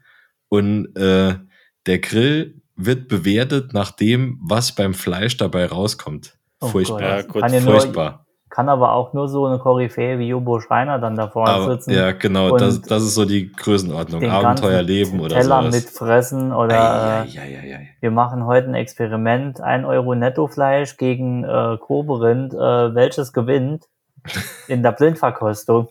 [0.49, 1.37] und äh,
[1.87, 6.37] der Grill wird bewertet nach dem, was beim Fleisch dabei rauskommt.
[6.61, 7.01] Oh Furchtbar.
[7.01, 8.26] Ja, gut, Furchtbar.
[8.49, 11.91] Kann aber auch nur so eine Koryphäe wie Jumbo Schreiner dann da vorne Aber, sitzen.
[11.91, 14.25] ja, genau, das, das ist so die Größenordnung.
[14.25, 15.75] Abenteuerleben oder Teller sowas.
[15.75, 17.89] mitfressen oder äh, Eieieiei.
[18.01, 23.85] wir machen heute ein Experiment, 1 Euro Nettofleisch gegen äh, Koberind, äh, welches gewinnt
[24.69, 25.89] in der Blindverkostung.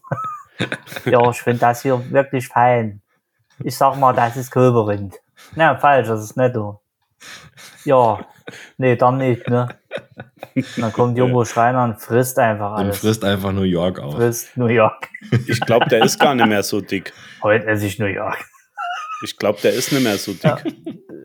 [1.06, 3.02] ja, ich finde das hier wirklich fein.
[3.64, 5.16] Ich sag mal, das ist Koberind.
[5.56, 6.80] Na, falsch, das ist Netto.
[7.84, 8.20] Ja,
[8.78, 9.68] nee, dann nicht, ne?
[10.78, 13.00] Dann kommt Jumbo Schreiner und frisst einfach Und alles.
[13.00, 14.16] frisst einfach New York auf.
[14.16, 15.10] frisst New York.
[15.48, 17.12] Ich glaube, der ist gar nicht mehr so dick.
[17.44, 18.38] Heute esse ich New York.
[19.24, 20.44] Ich glaube, der ist nicht mehr so dick.
[20.44, 20.58] Ja.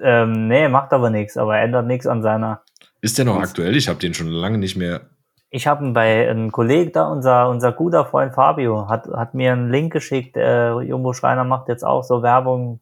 [0.03, 2.63] Ähm, nee, macht aber nichts, aber ändert nichts an seiner.
[3.03, 3.77] Ist der noch aktuell?
[3.77, 5.03] Ich habe den schon lange nicht mehr.
[5.51, 9.53] Ich habe ihn bei einem Kollegen da, unser, unser guter Freund Fabio, hat, hat mir
[9.53, 10.37] einen Link geschickt.
[10.37, 12.81] Äh, Jumbo Schreiner macht jetzt auch so Werbung,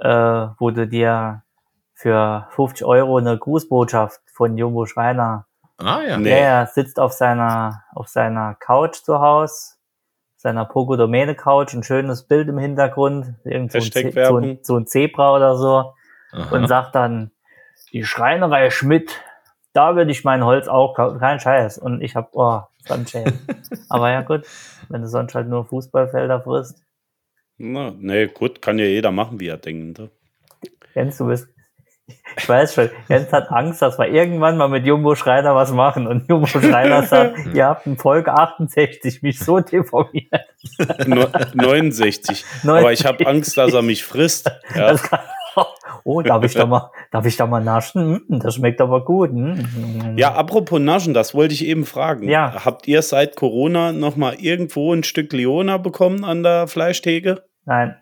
[0.00, 0.08] äh,
[0.58, 1.42] wo du dir
[1.94, 5.46] für 50 Euro eine Grußbotschaft von Jumbo Schreiner.
[5.78, 6.16] Ah ja.
[6.18, 6.30] Nee.
[6.30, 9.74] Ja, er sitzt auf seiner, auf seiner Couch zu Hause,
[10.36, 14.86] seiner Pogodomäne-Couch ein schönes Bild im Hintergrund, irgend so ein, Ze- so, ein, so ein
[14.86, 15.94] Zebra oder so
[16.32, 16.54] Aha.
[16.56, 17.30] und sagt dann,
[17.92, 19.22] die Schreinerei Schmidt,
[19.72, 21.78] da würde ich mein Holz auch kaufen, kein Scheiß.
[21.78, 23.38] Und ich hab, oh, Sunshade.
[23.90, 24.46] Aber ja gut,
[24.88, 26.82] wenn du sonst halt nur Fußballfelder frisst,
[27.58, 29.98] Na, nee, gut, kann ja jeder machen, wie er denkt.
[29.98, 30.10] ne?
[30.94, 31.48] Jens, du bist,
[32.36, 36.06] ich weiß schon, Jens hat Angst, dass wir irgendwann mal mit Jumbo Schreiner was machen.
[36.06, 40.30] Und Jumbo Schreiner sagt, ihr habt in Folge 68 mich so deformiert.
[41.06, 42.44] No- 69.
[42.64, 44.50] Aber ich habe Angst, dass er mich frisst.
[44.74, 44.94] Ja.
[44.96, 45.20] Kann,
[46.04, 48.22] oh, darf ich da mal, darf ich da mal naschen?
[48.28, 49.30] Hm, Das schmeckt aber gut.
[49.30, 50.14] Hm.
[50.16, 52.28] ja, apropos Naschen, das wollte ich eben fragen.
[52.28, 52.64] Ja.
[52.64, 57.44] Habt ihr seit Corona noch mal irgendwo ein Stück Leona bekommen an der Fleischtheke?
[57.64, 57.96] Nein,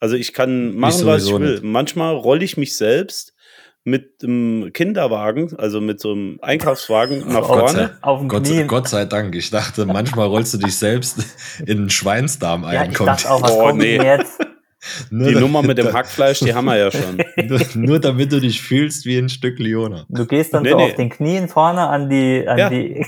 [0.00, 1.52] Also ich kann machen, was ich will.
[1.52, 1.62] nicht.
[1.64, 3.34] Manchmal rolle ich mich selbst
[3.84, 7.98] mit einem Kinderwagen, also mit so einem Einkaufswagen nach Gott sei, vorne.
[8.02, 8.66] auf dem Gott, Knien.
[8.68, 9.34] Gott sei Dank.
[9.34, 11.18] Ich dachte, manchmal rollst du dich selbst
[11.60, 12.90] in den Schweinsdarm ja, ein.
[12.92, 13.96] ich dachte auch, was Oh, kommt nee.
[13.96, 14.38] jetzt?
[15.10, 17.16] nur, Die Nummer mit dem Hackfleisch, die haben wir ja schon.
[17.48, 20.04] nur, nur damit du dich fühlst wie ein Stück Leona.
[20.10, 20.84] Du gehst dann Nee, so nee.
[20.84, 22.68] auf den Knien vorne an die, an Ja.
[22.70, 23.06] die,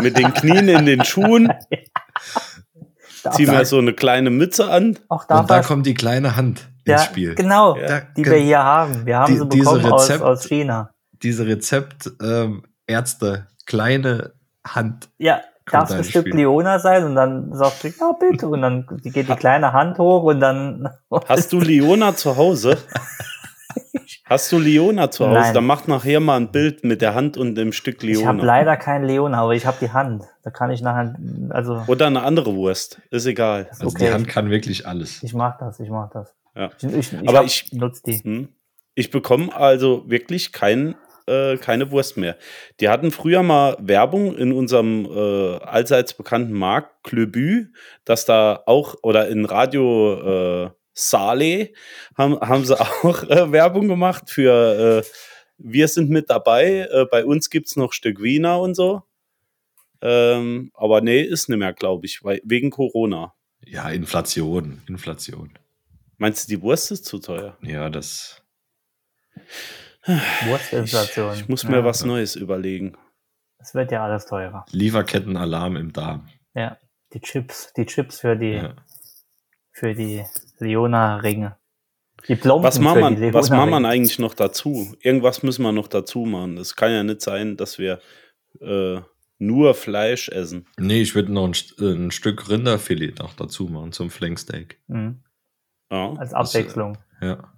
[0.00, 1.52] Mit den Knien in den Schuhen,
[3.30, 4.98] zieh mir so eine kleine Mütze an.
[5.08, 7.34] auch darf Und da kommt die kleine Hand ja, ins Spiel.
[7.34, 7.86] Genau, Ja.
[7.86, 9.06] Da- die wir hier haben.
[9.06, 10.90] Wir haben Die- sie bekommen aus, Rezept- aus China.
[11.22, 14.32] Diese Rezeptärzte, kleine
[14.66, 15.08] Hand.
[15.18, 16.36] Ja, darf da ein ins Stück Spiel.
[16.36, 18.48] Leona sein und dann sagt sie, ja bitte.
[18.48, 20.88] Und dann geht die kleine Hand hoch und dann.
[21.28, 22.78] Hast du Leona zu Hause?
[24.24, 25.40] Hast du Leona zu Hause?
[25.40, 25.54] Nein.
[25.54, 28.44] Dann mach nachher mal ein Bild mit der Hand und dem Stück Ich habe Leona.
[28.44, 30.22] leider kein Leona, aber ich habe die Hand.
[30.44, 31.14] Da kann ich nachher,
[31.50, 33.00] also Oder eine andere Wurst.
[33.10, 33.66] Ist egal.
[33.70, 34.06] Also Okay.
[34.06, 35.22] die Hand kann wirklich alles.
[35.22, 36.34] ich mag das, ich mag das.
[36.54, 36.70] Ja.
[36.78, 38.12] Ich, ich, ich Aber hab- ich- nutz die.
[38.22, 38.48] Hm?
[38.94, 40.94] Ich bekomme also wirklich kein,
[41.26, 42.36] äh, keine Wurst mehr.
[42.80, 47.68] Die hatten früher mal Werbung in unserem äh, allseits bekannten Markt Klöbü,
[48.04, 51.72] dass da auch, oder in Radio äh, Sale
[52.16, 55.08] haben, haben sie auch äh, Werbung gemacht für äh,
[55.58, 59.02] Wir sind mit dabei, äh, bei uns gibt es noch Stück Wiener und so.
[60.00, 63.34] Ähm, aber nee, ist nicht mehr, glaube ich, weil, wegen Corona.
[63.64, 64.82] Ja, Inflation.
[64.88, 65.56] Inflation.
[66.18, 67.56] Meinst du, die Wurst ist zu teuer?
[67.62, 68.42] Ja, das.
[70.04, 71.34] Ich, Wurstinflation.
[71.34, 72.96] ich muss mir ja, was Neues überlegen.
[73.58, 74.66] Es wird ja alles teurer.
[74.72, 76.28] Lieferkettenalarm im Darm.
[76.54, 76.78] Ja.
[77.14, 78.74] Die Chips, die Chips für die, Ja.
[79.70, 80.24] für die
[80.62, 81.56] Leona-Ringe.
[82.28, 84.94] Die Was macht man, die was macht man eigentlich noch dazu?
[85.00, 86.56] Irgendwas müssen wir noch dazu machen.
[86.56, 88.00] Es kann ja nicht sein, dass wir
[88.60, 89.00] äh,
[89.38, 90.68] nur Fleisch essen.
[90.78, 94.80] Nee, ich würde noch ein, äh, ein Stück Rinderfilet noch dazu machen zum Flanksteak.
[94.86, 95.22] Mhm.
[95.90, 96.14] Ja.
[96.14, 96.98] Als Das, äh, Abwechslung.
[97.20, 97.52] Ja.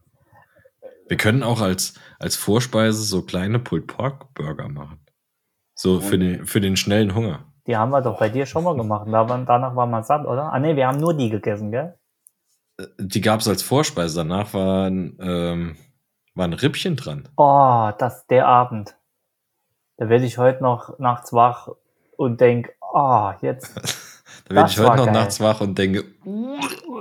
[1.09, 4.99] Wir können auch als, als Vorspeise so kleine Pulled Pork Burger machen.
[5.75, 7.53] So für, den, für den schnellen Hunger.
[7.67, 9.07] Die haben wir doch bei dir schon mal gemacht.
[9.09, 10.53] Da waren, danach war man satt, oder?
[10.53, 11.99] Ah nee, wir haben nur die gegessen, gell?
[12.79, 14.17] Äh, Die gab es als Vorspeise.
[14.17, 15.77] Danach waren, ähm,
[16.35, 17.29] waren Rippchen dran.
[17.37, 18.97] Oh, das der Abend.
[19.97, 21.69] Da werde ich heute noch nachts wach
[22.17, 23.75] und denk, oh, jetzt.
[24.47, 25.15] Da werde Das ich heute war noch geil.
[25.15, 26.05] nachts wach und denke,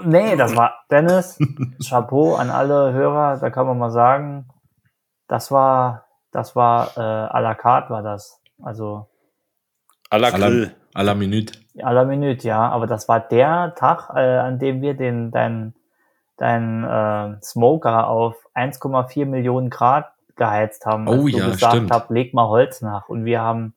[0.05, 1.38] Nee, das war Dennis.
[1.89, 3.38] Chapeau an alle Hörer.
[3.38, 4.47] Da kann man mal sagen,
[5.27, 8.39] das war, das war äh, à la carte war das.
[8.62, 9.09] Also
[10.09, 10.75] à la à la, Grill.
[10.93, 11.60] À la Minute.
[11.82, 12.69] à la Minute, ja.
[12.69, 15.73] Aber das war der Tag, äh, an dem wir den dein
[16.38, 21.08] dein äh, Smoker auf 1,4 Millionen Grad geheizt haben.
[21.08, 21.91] Oh als du ja, gesagt stimmt.
[21.91, 23.08] Hab, leg mal Holz nach.
[23.10, 23.73] Und wir haben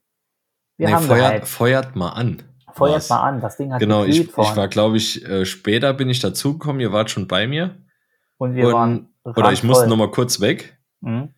[0.78, 1.52] wir Nee, haben feuert, geheizt.
[1.52, 2.42] feuert mal an.
[2.72, 3.08] Feuert war's.
[3.10, 3.40] mal an.
[3.40, 6.92] Das Ding hat Genau, ich, ich war, glaube ich, äh, später bin ich dazugekommen, ihr
[6.92, 7.76] wart schon bei mir.
[8.38, 9.98] und wir waren und, oder ich musste randvoll.
[9.98, 10.78] noch mal kurz weg.
[11.00, 11.30] Mhm.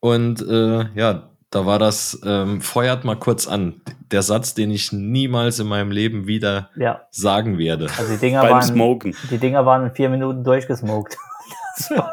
[0.00, 3.80] Und äh, ja, da war das, ähm, feuert mal kurz an.
[4.12, 7.88] Der Satz, den ich niemals in meinem Leben wieder Ja, sagen werde.
[7.98, 9.16] also die Dinger Beim waren Smoken.
[9.30, 11.16] die Dinger waren in vier Minuten durchgesmoked.
[11.76, 12.12] Das war,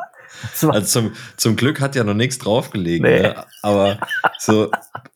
[0.52, 3.06] das war, Also zum, zum Glück hat ja noch nichts draufgelegen.
[3.10, 3.22] Nee.
[3.24, 3.36] Ne?
[3.64, 3.98] Aber
[4.38, 4.70] so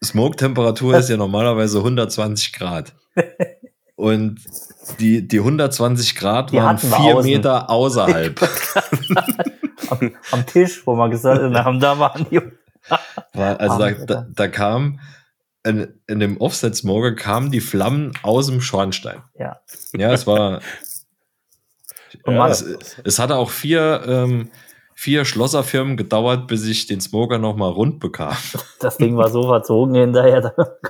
[0.04, 2.94] Smoke-Temperatur ist ja normalerweise 120 Grad.
[3.96, 4.40] Und
[5.00, 7.32] die, die 120 Grad Die waren vier außen.
[7.32, 8.42] Meter außerhalb.
[9.90, 12.42] am, am Tisch, wo wir gesagt haben, da waren die.
[13.34, 15.00] War, also da, da, da kam
[15.64, 19.22] in, in dem Offset-Smoker kamen die Flammen aus dem Schornstein.
[19.38, 19.62] Ja.
[19.94, 20.62] Ja, es war.
[22.24, 22.66] Und Ja, es,
[23.06, 24.52] es hatte auch vier, ähm,
[24.94, 28.36] vier Schlosserfirmen gedauert, bis ich den Smoker nochmal rund bekam.
[28.80, 30.54] das Ding war so verzogen hinterher.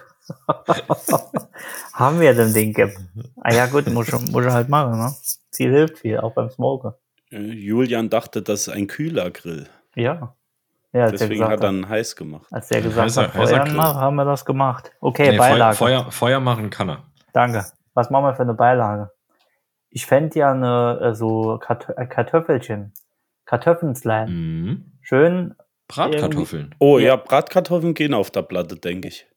[1.93, 2.97] haben wir dem Ding gehabt.
[3.41, 5.13] Ah ja gut, muss schon halt machen, ne?
[5.51, 6.97] Ziel hilft viel, auch beim Smoker.
[7.32, 9.67] Äh, Julian dachte, das ist ein kühler Grill.
[9.95, 10.36] Ja.
[10.93, 12.47] Ja, Deswegen hat er ihn heiß gemacht.
[12.51, 14.91] als der gesagt Heißer- hat, Feuer nach, haben wir das gemacht.
[14.99, 15.77] Okay, Nee, Feuer, Beilage.
[15.77, 17.04] Feuer, Feuer machen kann er.
[17.34, 17.63] Danke.
[17.93, 19.10] Was machen wir für eine Beilage?
[19.89, 22.93] Ich fände ja eine, äh, so Kartö äh, Kartoffelchen.
[23.45, 24.30] Kartoffelnslein.
[24.30, 24.91] Mhm.
[25.01, 25.56] Schön.
[25.88, 26.75] Bratkartoffeln.
[26.80, 27.08] Oh Ja.
[27.10, 29.27] ja, Bratkartoffeln gehen auf der Platte, denke ich.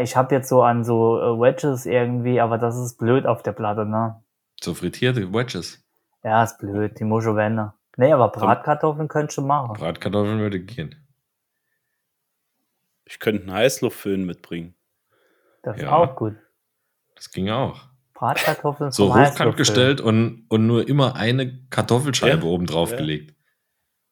[0.00, 3.52] Ich habe jetzt so an so äh, Wedges irgendwie, aber das ist blöd auf der
[3.52, 4.22] Platte, ne?
[4.60, 5.84] So frittierte Wedges.
[6.24, 7.70] Ja, ist blöd, die muss schon wenden.
[7.96, 9.74] Nee, aber Bratkartoffeln könntest du machen.
[9.74, 10.94] Bratkartoffeln würde gehen.
[13.04, 14.74] Ich könnte einen Heißluftföhn mitbringen.
[15.62, 15.92] Das ist Ja.
[15.92, 16.36] auch gut.
[17.16, 17.88] Das ging auch.
[18.14, 22.98] Bratkartoffeln So hochkant gestellt und, und nur immer eine Kartoffelscheibe Ja, oben drauf ja.
[22.98, 23.34] gelegt.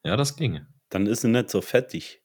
[0.02, 0.66] Ja, das ginge.
[0.88, 2.22] Dann ist sie nicht so fettig.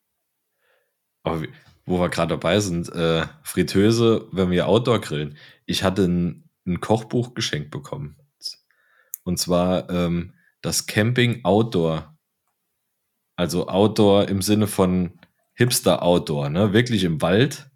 [1.23, 1.49] Aber wie,
[1.85, 5.37] wo wir gerade dabei sind, äh, Fritteuse, wenn wir Outdoor grillen.
[5.65, 8.17] Ich hatte ein, ein Kochbuch geschenkt bekommen.
[9.23, 12.17] Und zwar ähm, das Camping Outdoor.
[13.35, 15.19] Also Outdoor im Sinne von
[15.53, 16.73] Hipster Outdoor, ne?
[16.73, 17.69] Wirklich im Wald.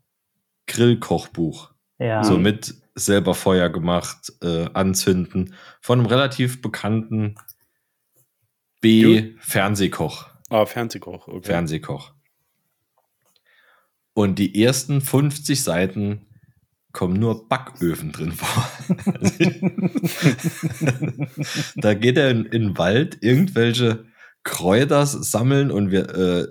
[0.66, 1.72] Grillkochbuch.
[2.00, 2.24] Ja.
[2.24, 5.54] So mit selber Feuer gemacht, äh, anzünden.
[5.82, 7.36] Von einem relativ bekannten
[8.82, 10.30] B-Fernsehkoch.
[10.50, 11.48] Ah, Fernsehkoch, okay.
[11.48, 12.14] Fernsehkoch.
[14.14, 16.26] Und die ersten 50 Seiten
[16.98, 18.68] kommen nur Backöfen drin vor.
[21.76, 24.06] da geht er in, in den Wald irgendwelche
[24.44, 26.48] Kräuter sammeln und wir, äh,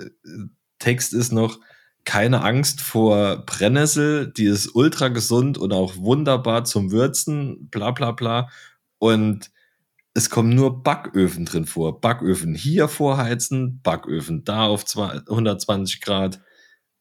[0.79, 1.59] Text ist noch,
[2.05, 8.13] keine Angst vor Brennnessel, die ist ultra gesund und auch wunderbar zum Würzen, bla bla
[8.13, 8.49] bla.
[8.99, 9.51] Und
[10.15, 12.01] es kommen nur Backöfen drin vor.
[12.01, 16.41] Backöfen hier vorheizen, Backöfen da auf zwei- 120 Grad.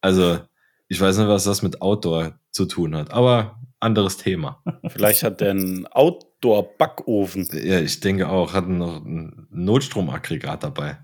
[0.01, 0.39] Also,
[0.87, 4.63] ich weiß nicht, was das mit Outdoor zu tun hat, aber anderes Thema.
[4.87, 7.47] Vielleicht hat der einen Outdoor-Backofen.
[7.63, 10.97] Ja, ich denke auch, hatten noch ein Notstromaggregat dabei.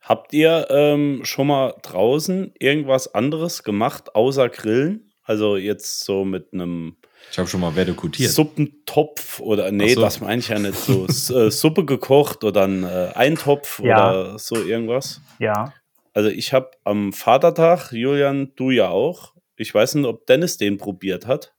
[0.00, 5.12] Habt ihr ähm, schon mal draußen irgendwas anderes gemacht, außer Grillen?
[5.22, 6.96] Also jetzt so mit einem
[7.30, 8.30] Ich habe schon mal vertikutiert.
[8.32, 10.00] Suppentopf oder nee, so.
[10.00, 11.06] das meine ich ja nicht so.
[11.06, 14.10] Äh, Suppe gekocht oder ein äh, Eintopf Ja.
[14.10, 15.20] oder so irgendwas.
[15.38, 15.72] Ja.
[16.12, 19.32] Also ich habe am Vatertag, Julian, du ja auch.
[19.62, 21.54] Ich weiß nicht, ob Dennis den probiert hat.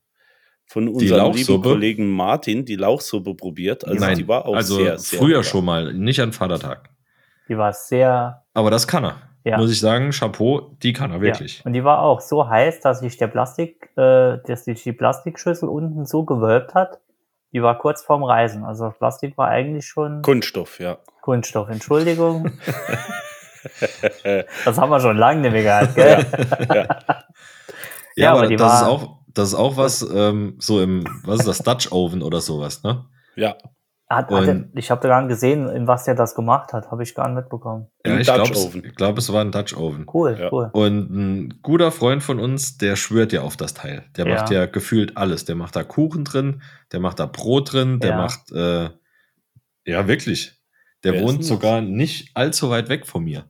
[0.65, 1.61] Von unserem lieben?
[1.61, 3.85] Kollegen Martin die Lauchsuppe probiert.
[3.85, 5.43] Also Nein, die war auch also sehr, sehr früher lecker.
[5.43, 6.89] schon mal, nicht an Vatertag.
[7.49, 8.43] Die war sehr.
[8.53, 9.21] Aber das kann er.
[9.43, 9.57] Ja.
[9.57, 11.59] Muss ich sagen, Chapeau, die kann er wirklich.
[11.59, 11.65] Ja.
[11.65, 15.67] Und die war auch so heiß, dass sich der Plastik, äh, dass sich die Plastikschüssel
[15.67, 17.01] unten so gewölbt hat.
[17.51, 18.63] Die war kurz vorm Reisen.
[18.63, 20.97] Also Plastik war eigentlich schon Kunststoff, ja.
[21.21, 21.69] Kunststoff.
[21.69, 22.51] Entschuldigung.
[24.65, 26.25] das haben wir schon lange nicht mehr gehabt, gell?
[26.73, 27.23] Ja, Ja,
[28.21, 31.47] aber, aber die das, ist auch, das ist auch was, ähm, so im, was ist
[31.47, 33.05] das, Dutch Oven oder sowas, ne?
[33.35, 33.55] Ja,
[34.09, 36.91] Hat, hat er, ich habe gar nicht gesehen, in was der das gemacht hat.
[36.91, 37.87] Habe ich gar nicht mitbekommen.
[38.05, 38.85] Ja, ich Dutch glaube, es, Oven.
[38.85, 40.05] ich glaub, es war ein Dutch Oven.
[40.13, 40.49] Cool, Ja.
[40.51, 40.69] cool.
[40.73, 44.03] Und ein guter Freund von uns, der schwört ja auf das Teil.
[44.15, 44.35] Der Ja.
[44.35, 45.45] macht ja gefühlt alles.
[45.45, 48.17] Der macht da Kuchen drin, der macht da Brot drin, der Ja.
[48.17, 48.89] macht, äh,
[49.85, 50.61] ja, wirklich.
[51.03, 53.45] Der Wer wohnt sogar nicht allzu weit weg von mir.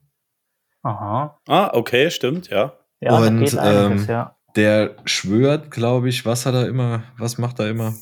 [0.81, 1.39] Aha.
[1.47, 2.73] Ah, okay, stimmt, ja.
[3.01, 4.35] Ja, Und, da geht einiges, ähm, ja.
[4.55, 7.95] Der schwört, glaube ich, was hat er immer, was macht er immer?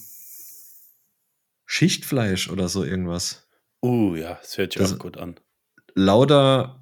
[1.66, 3.48] Schichtfleisch oder so irgendwas.
[3.82, 5.40] Uh, ja, das hört sich Das- auch gut an.
[5.96, 6.78] Lauter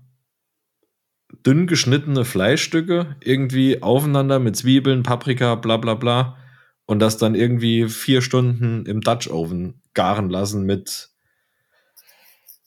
[1.45, 6.37] dünn geschnittene Fleischstücke irgendwie aufeinander mit Zwiebeln, Paprika, bla bla bla.
[6.85, 11.09] Und das dann irgendwie vier Stunden im Dutch Oven garen lassen mit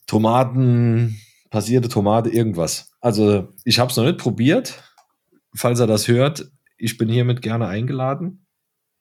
[0.07, 1.19] Tomaten,
[1.51, 2.93] passierte Tomate, irgendwas.
[3.01, 4.83] Also ich habe es noch nicht probiert.
[5.55, 6.51] Falls er das hört,
[6.83, 8.47] ich bin hiermit gerne eingeladen.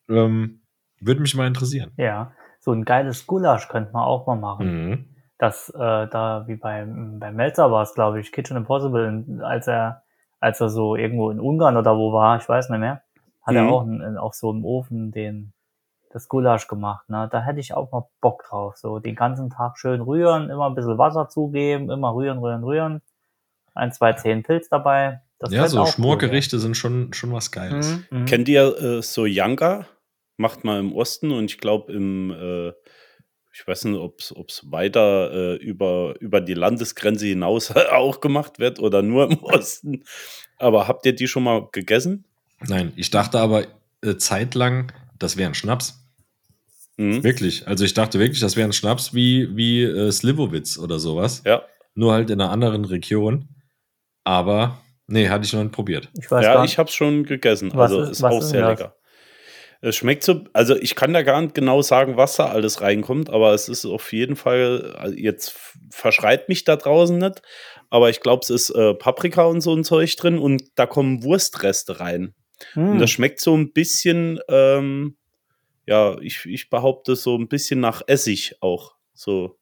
[0.08, 0.62] Ähm,
[1.00, 1.92] Würde mich mal interessieren.
[1.98, 2.34] Ja.
[2.60, 4.90] So ein geiles Gulasch könnte man auch mal machen.
[4.90, 5.06] Mhm.
[5.40, 10.04] Das, äh, da, wie beim, beim Melzer war es, glaube ich, Kitchen Impossible, als er,
[10.40, 13.02] als er so irgendwo in Ungarn oder wo war, ich weiß nicht mehr,
[13.42, 13.70] hat er Mhm.
[13.70, 15.54] auch in, in, auf so einem Ofen den,
[16.12, 17.28] das Gulasch gemacht, ne?
[17.32, 18.78] Da hätte ich auch mal Bock drauf.
[18.78, 23.02] So den ganzen Tag schön rühren, immer ein bisschen Wasser zugeben, immer rühren, rühren, rühren.
[23.74, 25.22] Ein, zwei, zehn Pilz dabei.
[25.42, 27.98] Das Ja, so auch cool, Schmorgerichte sind schon, schon was Geiles.
[28.12, 28.18] ja.
[28.20, 28.26] Mhm.
[28.26, 29.88] Kennt ihr äh, so Yanga?
[30.38, 32.70] Macht man im Osten und ich glaube im, äh,
[33.54, 38.80] ich weiß nicht, ob es weiter äh, über, über die Landesgrenze hinaus auch gemacht wird
[38.80, 40.04] oder nur im Osten.
[40.58, 42.26] Aber habt ihr die schon mal gegessen?
[42.68, 43.66] Nein, ich dachte aber
[44.04, 46.00] äh, zeitlang, das wäre ein Schnaps.
[46.98, 47.24] Mhm.
[47.24, 47.68] Wirklich.
[47.68, 51.42] Also ich dachte wirklich, das wäre ein Schnaps wie, wie äh, Slivovitz oder sowas.
[51.46, 51.64] Ja,
[51.96, 53.50] Nur halt in einer anderen Region.
[54.24, 54.80] Aber
[55.12, 56.10] nee, hatte ich noch nicht probiert.
[56.20, 57.72] Ich weiß ja gar ich habe es schon gegessen.
[57.74, 58.80] Was also ist- ist, was auch ist sehr das?
[58.80, 58.96] lecker.
[59.84, 63.32] Es schmeckt so, also ich kann da gar nicht genau sagen, was da alles reinkommt,
[63.32, 65.58] aber es ist auf jeden Fall, also jetzt
[65.90, 67.42] verschreit mich da draußen nicht,
[67.90, 71.24] aber ich glaube, es ist äh, Paprika und so ein Zeug drin und da kommen
[71.24, 72.36] Wurstreste rein.
[72.74, 72.90] Hm.
[72.90, 75.18] Und das schmeckt so ein bisschen, ähm,
[75.88, 78.94] ja, ich, ich behaupte so ein bisschen nach Essig auch.
[79.14, 79.58] So.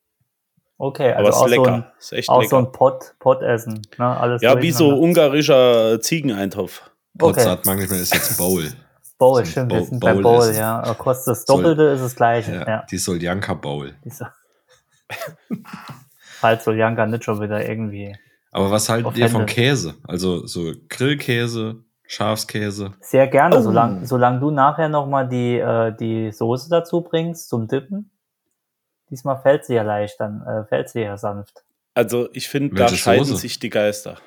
[0.82, 1.74] Okay, Aber also auch, so lecker.
[1.74, 2.50] ein, ist echt auch lecker.
[2.50, 3.82] so ein Pot, Pottessen.
[3.98, 4.06] Ne?
[4.06, 6.90] Alles ja, wie so ungarischer Ziegeneintopf.
[7.18, 7.44] Pot Okay.
[7.44, 8.64] sagt manchmal, ist jetzt Bowl.
[9.20, 10.56] Bowl, so ein stimmt, Bowl- wir sind bei Bowl Bowl, essen.
[10.56, 10.80] ja.
[10.80, 12.54] Aber Kostet das Doppelte, ist das Gleiche.
[12.56, 12.86] Ja, Ja.
[12.90, 13.94] Die Soljanka Bowl.
[16.40, 18.16] Falls Soljanka nicht schon wieder irgendwie.
[18.52, 19.46] Aber was haltet ihr vom.
[19.46, 19.96] Käse?
[20.08, 22.94] Also so Grillkäse, Schafskäse.
[23.02, 23.62] Sehr gerne, Oh.
[23.62, 28.12] solange solang du nachher nochmal die, äh, die Soße dazu bringst zum Dippen.
[29.10, 31.64] Diesmal fällt sie ja leicht, dann äh, fällt sie ja sanft.
[31.96, 33.42] Also ich finde, da scheiden Soße?
[33.42, 34.18] sich die Geister.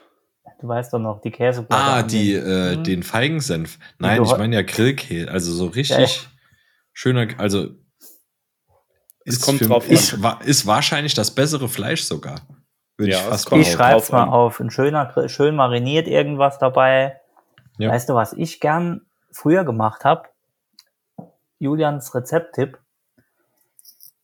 [0.61, 1.83] Du weißt doch noch, die Käseplatte.
[1.83, 2.85] Ah, an die, den- äh, Mhm.
[2.85, 3.79] den Feigensenf.
[3.99, 5.31] Nein, ich meine ja Grillkäse.
[5.31, 6.29] Also so richtig
[6.93, 7.69] schöner, also
[9.25, 9.91] Es ist kommt für- drauf an.
[9.93, 12.41] ist, wa- ist wahrscheinlich das bessere Fleisch sogar.
[12.97, 14.29] Würde Ja, ich es fast Ich drauf schreib's mal an.
[14.29, 14.61] auf.
[14.61, 17.21] Ein schöner, schön mariniert irgendwas dabei.
[17.79, 17.91] Ja.
[17.91, 20.29] Weißt du, was ich gern früher gemacht habe?
[21.59, 22.79] Julians Rezepttipp.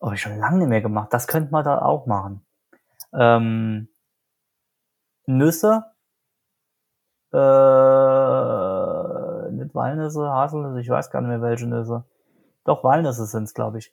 [0.00, 1.12] Oh, ich schon lange nicht mehr gemacht.
[1.12, 2.46] Das könnte man da auch machen.
[3.12, 3.88] Ähm,
[5.26, 5.84] Nüsse.
[7.32, 7.38] Äh,
[9.52, 12.04] nicht Walnüsse, Haselnüsse, ich weiß gar nicht mehr welche Nüsse.
[12.64, 13.92] Doch, Walnüsse sind's, glaube ich.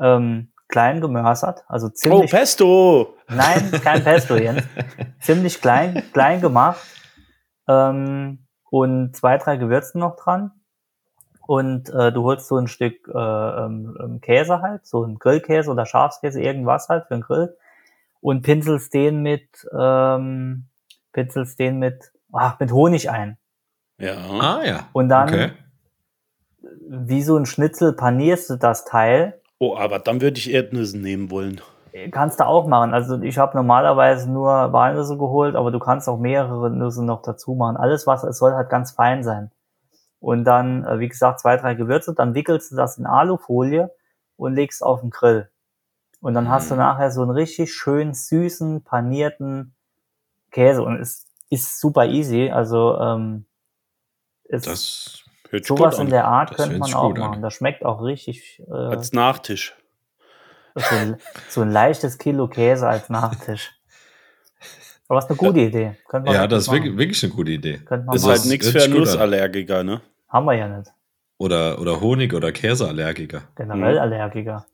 [0.00, 3.14] Ähm, klein gemörsert, also Oh, ziemlich Pesto!
[3.28, 4.64] Nein, kein Pesto, Jens.
[5.20, 6.80] Ziemlich klein, klein gemacht.
[7.68, 10.50] Ähm, und zwei, drei Gewürzen noch dran.
[11.52, 15.70] Und äh, du holst so ein Stück äh, ähm, ähm, Käse halt, so ein Grillkäse
[15.70, 17.54] oder Schafskäse, irgendwas halt für den Grill.
[18.22, 20.64] Und pinselst den mit, ähm,
[21.12, 23.36] pinselst den mit, ach, mit Honig ein.
[23.98, 24.14] Ja.
[24.16, 24.88] Ah ja.
[24.94, 25.50] Und dann, Okay.
[26.88, 31.30] wie so ein Schnitzel, panierst du das Teil Oh, aber dann würde ich Erdnüsse nehmen
[31.30, 31.60] wollen.
[32.12, 32.94] Kannst du auch machen.
[32.94, 37.54] Also ich habe normalerweise nur Walnüsse geholt, aber du kannst auch mehrere Nüsse noch dazu
[37.54, 37.76] machen.
[37.76, 39.50] Alles was, es soll halt ganz fein sein.
[40.22, 43.90] Und dann, äh, wie gesagt, zwei, drei Gewürze, dann wickelst du das in Alufolie
[44.36, 45.50] und legst auf den Grill.
[46.20, 46.80] Und dann hast du Mhm.
[46.80, 49.74] nachher so einen richtig schön süßen, panierten
[50.52, 52.50] Käse und es ist super easy.
[52.50, 53.46] Also ähm,
[54.44, 57.30] ist Das Hört sowas gut in der Art Das könnte man auch gut an.
[57.30, 57.42] machen.
[57.42, 58.62] Das schmeckt auch richtig.
[58.68, 59.76] Äh, Als Nachtisch.
[60.76, 61.16] so, ein,
[61.48, 63.72] so ein leichtes Kilo Käse als Nachtisch.
[65.08, 65.96] Aber ist eine gute Idee.
[66.26, 66.76] Ja, das ist machen.
[66.76, 67.78] wirklich, wirklich eine gute Idee.
[67.78, 68.32] Könnte man Ist machen.
[68.38, 68.88] halt nichts für.
[68.88, 70.00] Nussallergiker, ne?
[70.32, 70.90] Haben wir ja nicht.
[71.38, 73.42] Oder, oder Honig- oder Käseallergiker.
[73.56, 74.00] Generell Mhm.
[74.00, 74.66] Allergiker.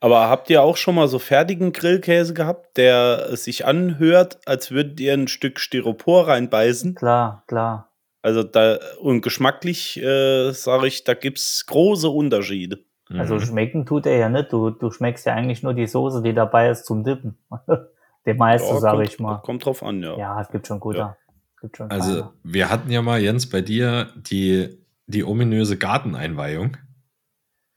[0.00, 5.00] Aber habt ihr auch schon mal so fertigen Grillkäse gehabt, der sich anhört, als würdet
[5.00, 6.94] ihr ein Stück Styropor reinbeißen?
[6.94, 7.90] Klar, klar.
[8.22, 12.80] Also da und geschmacklich äh, sage ich, da gibt's große Unterschiede.
[13.08, 13.40] Also Mhm.
[13.40, 14.52] schmecken tut er ja nicht.
[14.52, 17.38] Du, du schmeckst ja eigentlich nur die Soße, die dabei ist zum Dippen.
[18.26, 19.36] Der meiste, Ja, sage ich mal.
[19.38, 20.18] Kommt drauf an, ja.
[20.18, 20.98] Ja, es gibt schon guter.
[20.98, 21.16] Ja.
[21.60, 24.76] Gibt schon Also, wir hatten ja mal, Jens, bei dir die,
[25.06, 26.76] die ominöse Garteneinweihung.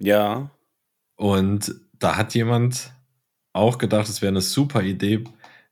[0.01, 0.49] Ja.
[1.15, 2.91] Und da hat jemand
[3.53, 5.23] auch gedacht, es wäre eine super Idee,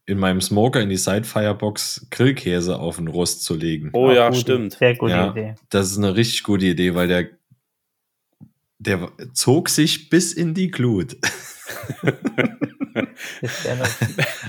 [0.05, 3.89] in meinem Smoker in die Side-Firebox Grillkäse auf den Rost zu legen.
[3.93, 4.73] Oh ja, gute- stimmt.
[4.73, 5.31] Sehr gute Ja.
[5.31, 5.55] Idee.
[5.69, 7.29] Das ist eine richtig gute Idee, weil der,
[8.79, 11.17] der zog sich bis in die Glut.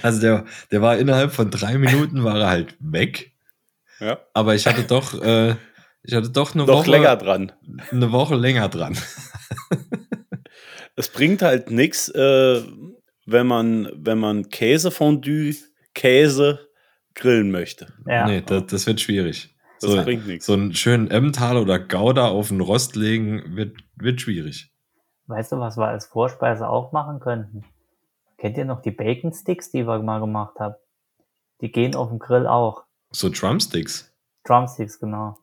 [0.02, 3.32] Also der, der war innerhalb von drei Minuten war er halt weg.
[4.00, 4.18] Ja.
[4.32, 5.56] Aber ich hatte doch, äh,
[6.02, 7.52] ich hatte doch eine Noch Woche länger dran.
[7.90, 8.96] eine Woche länger dran.
[10.96, 12.62] Es bringt halt nichts, äh,
[13.24, 15.54] wenn man, wenn man Käsefondue,
[15.94, 16.68] Käse
[17.14, 17.92] grillen möchte.
[18.06, 18.26] ja.
[18.26, 19.54] Nee, das, das wird schwierig.
[19.80, 20.46] Das so, bringt nichts.
[20.46, 24.72] so einen schönen Emmentaler oder Gouda auf den Rost legen wird, wird schwierig.
[25.26, 27.64] Weißt du, was wir als Vorspeise auch machen könnten?
[28.38, 30.74] Kennt ihr noch die Bacon Sticks, die wir mal gemacht haben?
[31.60, 32.84] Die gehen auf dem Grill auch.
[33.10, 34.12] So Drumsticks.
[34.44, 35.36] Drumsticks, genau.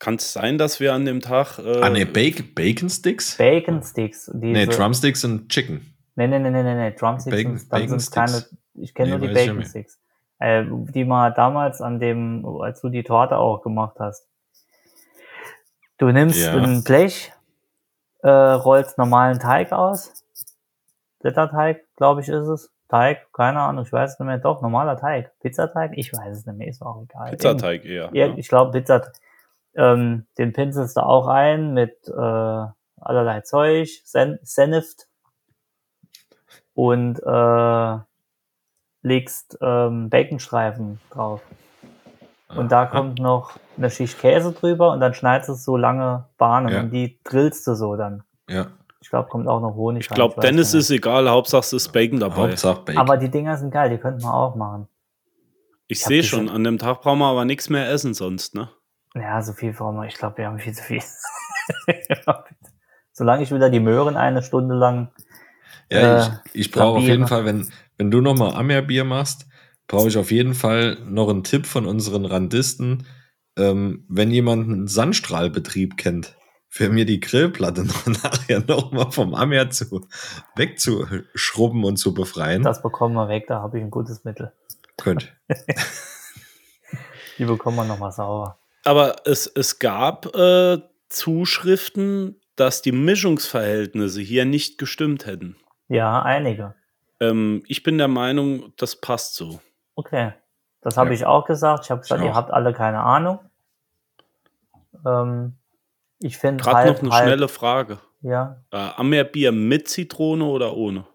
[0.00, 1.58] Kann es sein, dass wir an dem Tag.
[1.58, 3.36] Äh, ah, nee, Bacon, Bacon Sticks?
[3.36, 4.30] Bacon Sticks.
[4.34, 5.94] Nee, Drumsticks und Chicken.
[6.16, 6.90] Nee, nee, nee, nee, nee, nee.
[6.96, 10.00] Drumsticks Bacon- sind, dann Bacon sind's keine, ich kenne Nee, nur die Bacon Sticks.
[10.38, 14.26] Äh, die mal damals an dem, als du die Torte auch gemacht hast.
[15.98, 16.54] Du nimmst Ja.
[16.54, 17.30] ein Blech,
[18.22, 20.24] äh, rollst normalen Teig aus.
[21.20, 22.72] Blätterteig, glaube ich, ist es.
[22.88, 24.38] Teig, keine Ahnung, ich weiß es nicht mehr.
[24.38, 25.30] Doch, normaler Teig.
[25.40, 25.92] Pizzateig?
[25.94, 27.30] Ich weiß es nicht mehr, ist auch egal.
[27.30, 28.08] Pizzateig eher.
[28.14, 28.34] Ja, ne?
[28.38, 29.12] ich glaube Pizza.
[29.74, 32.12] Ähm, den pinselst du auch ein mit äh,
[33.00, 35.06] allerlei Zeug, Sen Senft
[36.74, 37.98] und äh,
[39.02, 41.40] legst ähm, Baconstreifen drauf.
[42.48, 46.68] Und da kommt noch eine Schicht Käse drüber und dann schneidest du so lange Bahnen
[46.68, 46.80] Ja.
[46.80, 48.24] und die grillst du so dann.
[48.48, 48.66] Ja,
[49.00, 51.72] Ich glaube, kommt auch noch Honig Ich rein, glaube, weiß Dennis ist egal, Hauptsache es
[51.72, 52.48] ist Bacon dabei.
[52.48, 52.98] Hauptsache Bacon.
[53.00, 54.88] Aber die Dinger sind geil, die könnten wir auch machen.
[55.86, 58.68] ich hab sehe schon- an dem Tag brauchen wir aber nichts mehr essen sonst, ne?
[59.14, 60.06] Ja, so viel brauchen wir.
[60.06, 61.02] Ich glaube, wir haben viel zu viel.
[63.12, 65.12] solange ich wieder die Möhren eine Stunde lang.
[65.90, 67.26] Ja, Äh, ich, ich brauche auf jeden.
[67.26, 69.46] Fall, wenn, wenn du nochmal Ammerbier machst,
[69.88, 73.06] brauche ich auf jeden Fall noch einen Tipp von unseren Randisten.
[73.56, 76.36] Ähm, wenn jemand einen Sandstrahlbetrieb kennt,
[76.68, 80.06] für mir die Grillplatte noch nachher nochmal vom Ammer zu
[80.54, 84.52] wegzuschrubben und zu befreien, Das bekommen wir weg, da habe ich ein gutes Mittel.
[84.96, 85.36] könnt.
[87.38, 88.59] Die bekommen wir nochmal sauber.
[88.84, 90.78] Aber es, es gab äh,
[91.08, 95.56] Zuschriften, dass die Mischungsverhältnisse hier nicht gestimmt hätten.
[95.88, 96.74] Ja, einige.
[97.20, 99.60] Ähm, ich bin der Meinung, das passt so.
[99.94, 100.32] Okay.
[100.82, 101.14] Das habe Ja.
[101.14, 101.84] ich auch gesagt.
[101.84, 103.38] Ich habe gesagt, Ich ihr habt alle keine Ahnung.
[105.06, 105.54] Ähm,
[106.18, 107.98] ich finde Gerade halb, noch eine halb, schnelle Frage.
[108.22, 111.06] Ja, Äh, Ammerbier mit Zitrone oder ohne?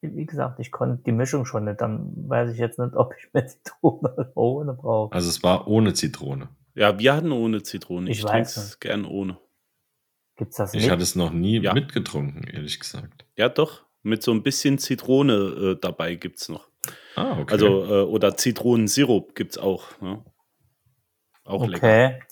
[0.00, 1.80] wie gesagt, ich konnte die Mischung schon nicht.
[1.80, 5.12] Dann weiß ich jetzt nicht, ob ich mit Zitrone oder ohne brauche.
[5.12, 6.48] Also es war ohne Zitrone.
[6.78, 8.10] Ja, wir hatten ohne Zitrone.
[8.10, 9.38] Ich Ich, weiß trinke es gern ohne.
[10.36, 10.90] Gibt's das Ich nicht?
[10.90, 11.74] hatte es noch nie Ja.
[11.74, 13.26] mitgetrunken, ehrlich gesagt.
[13.36, 13.82] Ja, doch.
[14.02, 16.68] Mit so ein bisschen Zitrone äh, dabei gibt es noch.
[17.16, 17.52] Ah, okay.
[17.52, 20.00] Also, äh, oder Zitronensirup gibt es auch.
[20.00, 20.24] Ne?
[21.44, 21.76] Auch lecker.
[21.78, 22.22] okay.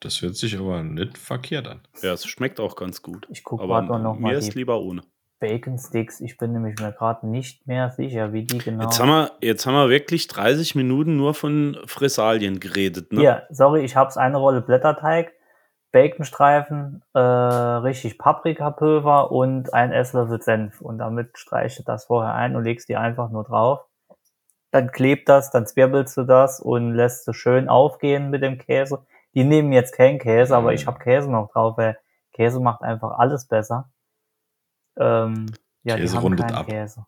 [0.00, 1.82] das hört sich aber nicht verkehrt an.
[2.02, 3.26] Ja, es schmeckt auch ganz gut.
[3.30, 5.02] Ich gucke Aber noch mir mal ist die lieber ohne.
[5.40, 6.20] Bacon Sticks.
[6.20, 8.84] Ich bin nämlich mir gerade nicht mehr sicher, wie die genau.
[8.84, 13.12] Jetzt, haben wir, jetzt haben wir wirklich 30 Minuten nur von Fressalien geredet.
[13.12, 13.20] Ne?
[13.20, 15.32] Hier, sorry, ich hab's eine Rolle Blätterteig,
[15.92, 20.80] Baconstreifen, äh, richtig Paprikapulver und ein Esslöffel Senf.
[20.80, 23.80] Und damit streichst du das vorher ein und legst die einfach nur drauf.
[24.70, 29.04] Dann klebt das, dann zwirbelst du das und lässt es schön aufgehen mit dem Käse.
[29.34, 30.74] Die nehmen jetzt keinen Käse, aber Mhm.
[30.74, 31.98] ich habe Käse noch drauf, weil
[32.32, 33.90] Käse macht einfach alles besser.
[35.00, 35.46] Ähm,
[35.82, 36.66] ja, Käse die haben rundet keinen ab.
[36.68, 37.06] Käse.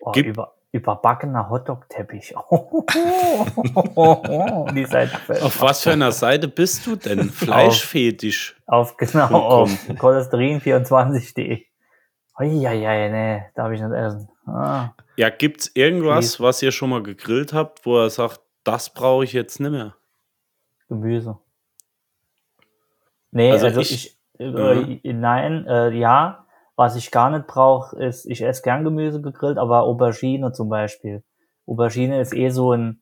[0.00, 2.34] Oh, Gib- über, überbackener Hotdog-Teppich.
[4.74, 7.30] die Seite fällt Auf was für einer Seite bist du denn?
[7.30, 8.56] Fleischfetisch.
[8.66, 9.62] Auf, genau, Punkt com.
[9.62, 11.64] auf cholesterin24.de.
[12.38, 14.28] Uiuiui, nee, darf ich nicht essen.
[14.46, 18.92] Ah, Ja, gibt es irgendwas, was ihr schon mal gegrillt habt, wo er sagt, das
[18.92, 19.94] brauche ich jetzt nicht mehr?
[20.88, 21.38] Gemüse.
[23.30, 26.45] Nee, Also also, ich- ich, äh, nein, äh, ja,
[26.76, 31.22] was ich gar nicht brauche, ist, ich esse gern Gemüse gegrillt, aber Aubergine zum Beispiel.
[31.66, 33.00] Aubergine ist eh so ein,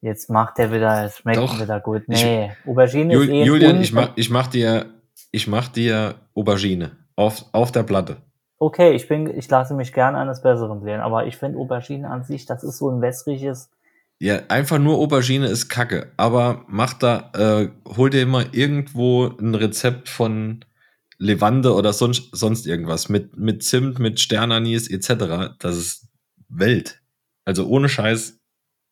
[0.00, 1.60] jetzt macht der wieder, es schmeckt Doch.
[1.60, 2.02] wieder gut.
[2.08, 4.86] Ich- Nee, Aubergine Jul ist eh Julian, ich mach, ich mach dir,
[5.32, 8.18] ich mach dir Aubergine auf, auf der Platte.
[8.58, 12.22] Okay, ich bin, ich lasse mich gern eines Besseren sehen, aber ich finde Aubergine an
[12.24, 13.70] sich, das ist so ein wässriges,
[14.18, 16.12] Ja, einfach nur Aubergine ist Kacke.
[16.16, 17.68] Aber mach da, äh,
[17.98, 20.64] hol dir mal irgendwo ein Rezept von
[21.18, 25.54] Levande oder sonst, sonst irgendwas mit, mit Zimt, mit Sternanis etc.
[25.58, 26.08] Das ist
[26.48, 27.00] Welt.
[27.44, 28.38] Also ohne Scheiß.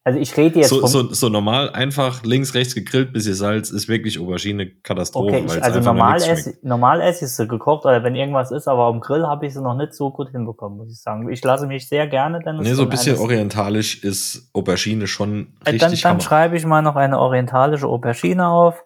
[0.05, 3.89] also ich rede jetzt So, so, so normal einfach links, rechts gegrillt, bisschen Salz ist
[3.89, 5.37] wirklich Aubergine Katastrophe.
[5.37, 8.85] Okay, ich, also normal esse, normal esse ich sie gekocht oder wenn irgendwas ist, aber
[8.85, 11.29] am Grill habe ich sie noch nicht so gut hinbekommen, muss ich sagen.
[11.31, 12.59] Ich lasse mich sehr gerne dann.
[12.59, 16.21] Nee, so ein bisschen orientalisch ist Aubergine schon Dann, richtig dann Hammer.
[16.21, 18.77] schreibe ich mal noch eine orientalische Aubergine auf.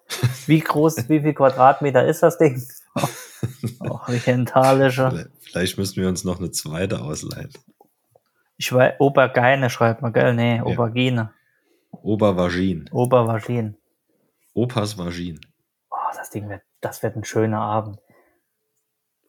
[0.47, 2.63] Wie groß, wie viel Quadratmeter ist das Ding?
[3.81, 5.09] orientalische.
[5.11, 7.51] Vielleicht- Vielleicht müssen wir uns noch eine zweite ausleihen.
[8.59, 10.35] Ich weiß, Obergeine schreibt man, gell?
[10.35, 11.33] Nee, Aubergine.
[11.91, 12.89] Obervagin.
[12.93, 13.77] Obervagin.
[14.55, 15.41] Opas Vagin.
[15.91, 17.99] Oh, das Ding wird, das wird ein schöner Abend.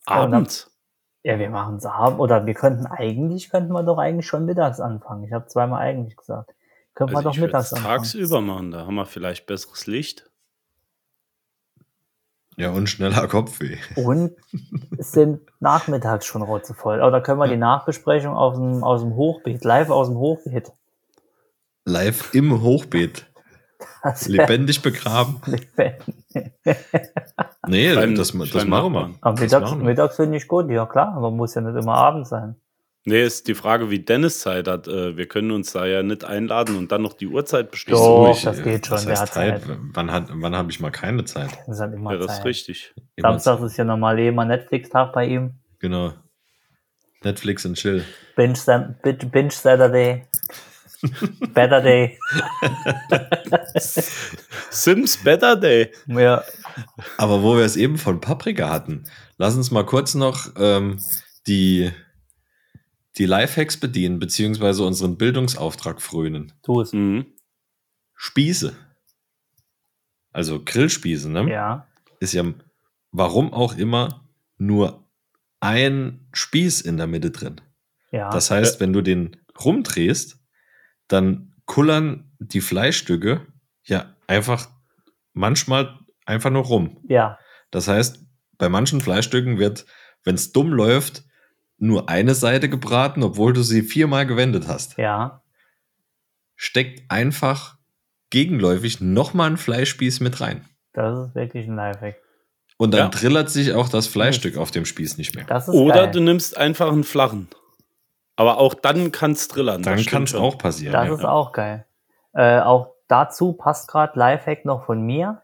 [0.07, 0.76] Ja, Abends.
[1.24, 2.20] Ja, wir machen es abends.
[2.20, 5.24] Oder wir könnten eigentlich, könnten wir doch eigentlich schon mittags anfangen.
[5.24, 6.51] Ich habe zweimal eigentlich gesagt.
[6.95, 7.97] Könnten Also wir doch mittags anfangen.
[7.97, 10.30] tagsüber machen, da haben wir vielleicht besseres Licht.
[12.60, 13.78] Ja, und schneller Kopfweh.
[13.95, 14.34] Und
[14.97, 17.01] es sind nachmittags schon rotzevoll.
[17.01, 20.70] Oder können wir die Nachbesprechung aus dem, aus dem Hochbeet, live aus dem Hochbeet.
[21.86, 23.26] Live im Hochbeet.
[24.03, 25.41] Das Lebendig begraben.
[25.45, 26.51] lebendig.
[27.68, 29.12] Nee, Beim- das, das machen wir.
[29.22, 32.55] Am Mittags, mittags finde ich gut, ja klar, aber muss ja nicht immer Abend sein.
[33.06, 34.88] Nee, ist die Frage, wie Dennis Zeit hat.
[34.88, 37.97] Äh, Wir können uns da ja nicht einladen und dann noch die Uhrzeit bestimmen.
[37.97, 39.62] Doch, ich- das geht schon, der heißt hat Zeit.
[39.93, 41.50] Wann, hat, wann habe ich mal keine Zeit?
[41.66, 42.45] Das ist immer Ja, das ist Zeit.
[42.45, 42.93] richtig.
[43.18, 45.54] Samstag ist ja normal eh immer Netflix-Tag bei ihm.
[45.80, 46.14] Genau.
[47.24, 48.04] Netflix und Chill.
[48.36, 48.58] Binge
[49.32, 50.26] Binge Saturday.
[51.54, 52.18] Better Day.
[54.70, 55.91] Sims Better Day.
[56.08, 56.43] Ja,
[57.18, 59.04] Aber wo wir es eben von Paprika hatten,
[59.38, 61.00] lass uns mal kurz noch ähm,
[61.47, 61.91] die,
[63.20, 66.53] die Lifehacks bedienen, beziehungsweise unseren Bildungsauftrag frönen.
[66.63, 66.93] tu es.
[66.93, 67.26] Mhm.
[68.15, 68.76] Spieße.
[70.32, 71.49] Also Grillspieße, ne?
[71.51, 71.88] Ja.
[72.20, 72.43] Ist ja,
[73.11, 75.05] warum auch immer, nur
[75.59, 77.61] ein Spieß in der Mitte drin.
[78.11, 78.30] Ja.
[78.30, 80.39] Das heißt, wenn du den rumdrehst,
[81.07, 83.45] dann kullern die Fleischstücke
[83.84, 84.70] ja einfach
[85.34, 87.03] manchmal einfach nur rum.
[87.07, 87.38] ja.
[87.72, 88.26] Das heißt,
[88.57, 89.86] bei manchen Fleischstücken wird,
[90.24, 91.24] wenn es dumm läuft,
[91.80, 94.97] nur eine Seite gebraten, obwohl du sie viermal gewendet hast.
[94.97, 95.41] Ja,
[96.55, 97.77] Steckt einfach
[98.32, 100.65] gegenläufig nochmal einen Fleischspieß mit rein.
[100.93, 102.17] das ist wirklich ein Lifehack.
[102.77, 103.07] Und dann Ja.
[103.09, 105.45] trillert sich auch das Fleischstück auf dem Spieß nicht mehr.
[105.45, 106.11] Das ist Oder geil.
[106.11, 107.47] du nimmst einfach einen flachen.
[108.36, 109.84] Aber auch dann kann es drillern.
[109.84, 110.93] Dann kann es auch passieren.
[110.93, 111.13] Das ja.
[111.13, 111.86] ist auch geil.
[112.34, 115.41] Äh, auch dazu passt gerade Lifehack noch von mir.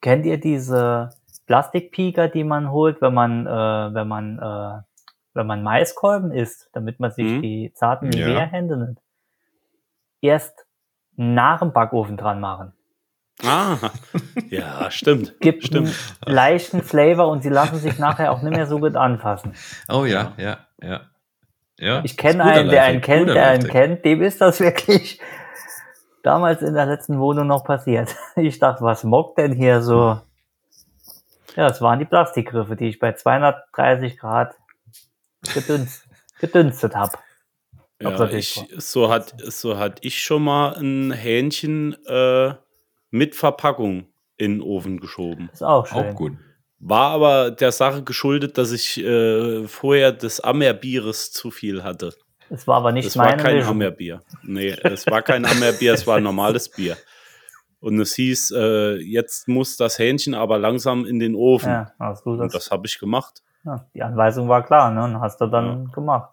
[0.00, 1.10] Kennt ihr diese
[1.46, 4.82] Plastikpieker, die man holt, wenn man, äh, wenn man, äh,
[5.38, 7.42] wenn man Maiskolben isst, damit man sich Mhm.
[7.42, 8.26] die zarten Ja.
[8.28, 8.98] Nivea-Hände nimmt?
[10.20, 10.66] Erst
[11.16, 12.72] nach dem Backofen dran machen.
[13.44, 13.76] Ah,
[14.50, 15.38] ja, stimmt.
[15.40, 15.94] Gibt Stimmt.
[16.26, 19.54] einen leichten Flavor und sie lassen sich nachher auch nicht mehr so gut anfassen.
[19.88, 21.00] Oh ja, ja, ja.
[21.78, 22.00] ja.
[22.04, 25.20] Ich kenne einen, der einen kennt, der einen kennt, dem ist das wirklich
[26.24, 28.14] damals in der letzten Wohnung noch passiert.
[28.36, 30.20] Ich dachte, was mockt denn hier so?
[31.54, 34.54] Ja, es waren die Plastikgriffe, die ich bei 230 Grad
[35.54, 36.04] gedünst,
[36.40, 37.18] gedünstet habe.
[38.00, 42.54] Ja, ich, so, hat, so hat ich schon mal ein Hähnchen äh,
[43.10, 45.50] mit Verpackung in den Ofen geschoben.
[45.52, 45.98] Ist auch schön.
[45.98, 46.32] Auch gut.
[46.78, 52.14] War aber der Sache geschuldet, dass ich äh, vorher des Ammerbieres zu viel hatte.
[52.50, 53.72] Es war aber nicht Das war meine kein Mischung.
[53.72, 54.20] Ammerbier.
[54.42, 56.96] Nee, es war kein Ammerbier, es war ein normales Bier.
[57.80, 61.68] Und es hieß, äh, jetzt muss das Hähnchen aber langsam in den Ofen.
[61.68, 63.42] Ja, du Und das, das habe ich gemacht.
[63.68, 65.04] Ja, die Anweisung war klar, ne?
[65.04, 66.30] Und hast du dann gemacht.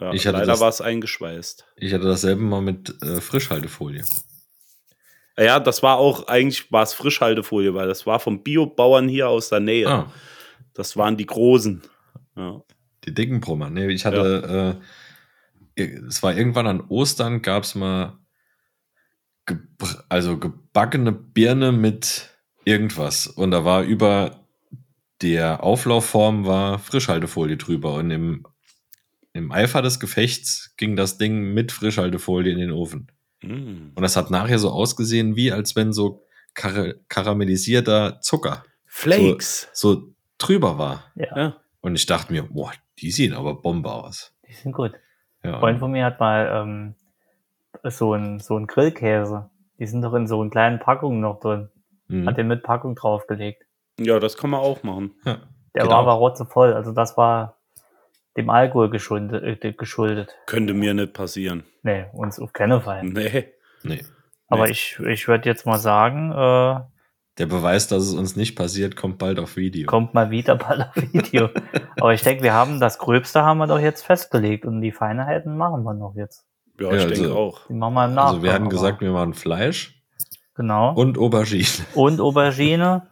[0.00, 1.66] Ja, Ich hatte leider war es eingeschweißt.
[1.76, 4.02] Ich hatte dasselbe mal mit äh, Frischhaltefolie.
[5.38, 9.48] Ja, das war auch, eigentlich war es Frischhaltefolie, weil das war vom Biobauern hier aus
[9.48, 9.88] der Nähe.
[9.88, 10.12] Ah,
[10.74, 11.82] Das waren die großen.
[12.36, 12.62] Ja.
[13.04, 13.68] die dicken Brummer.
[13.70, 14.80] Nee, ich hatte,
[15.76, 18.18] äh, es war irgendwann an Ostern, gab es mal
[19.46, 22.30] gebr- also gebackene Birne mit
[22.64, 23.26] irgendwas.
[23.26, 24.41] Und da war über
[25.22, 27.94] der Auflaufform war Frischhaltefolie drüber.
[27.94, 28.46] Und im,
[29.32, 33.10] im Eifer des Gefechts ging das Ding mit Frischhaltefolie in den Ofen.
[33.42, 33.92] Mm.
[33.94, 39.68] Und das hat nachher so ausgesehen, wie als wenn so kar karamellisierter Zucker Flakes.
[39.72, 41.04] so drüber war.
[41.14, 41.56] Ja, Ja.
[41.80, 44.32] Und ich dachte mir, boah, die sehen aber Bombe aus.
[44.46, 44.92] die sind gut.
[45.42, 46.94] Ja, Ein Freund von mir hat mal ähm,
[47.90, 49.50] so ein so ein Grillkäse.
[49.78, 51.68] Die sind doch in so in kleinen Packungen noch drin.
[52.06, 52.28] mhm.
[52.28, 53.64] Hat den mit Packung draufgelegt.
[53.98, 55.14] Ja, das kann man auch machen.
[55.24, 55.38] ja.
[55.74, 56.02] Der Geht war auch.
[56.02, 56.74] aber rotzevoll.
[56.74, 57.56] Also das war
[58.36, 59.62] dem Alkohol geschuldet.
[59.64, 60.36] Äh, geschuldet.
[60.46, 61.64] Könnte mir nicht passieren.
[61.82, 63.02] Nee, uns auf keinen Fall.
[63.04, 63.46] Nee.
[63.82, 64.04] Nee.
[64.48, 64.72] Aber nee.
[64.72, 66.80] ich, ich würde jetzt mal sagen, äh,
[67.38, 69.86] Der Beweis, dass es uns nicht passiert, kommt bald auf Video.
[69.86, 71.48] kommt mal wieder bald auf Video.
[71.98, 75.56] aber ich denke, wir haben das Gröbste haben wir doch jetzt festgelegt und die Feinheiten
[75.56, 76.44] machen wir noch jetzt.
[76.78, 77.66] Ja, Ja, ich also- denke auch.
[77.66, 78.34] Die machen wir im Nachgang.
[78.34, 80.02] also wir hatten gesagt, wir machen Fleisch
[80.54, 80.92] genau.
[80.94, 81.64] und Aubergine.
[81.94, 83.06] und Aubergine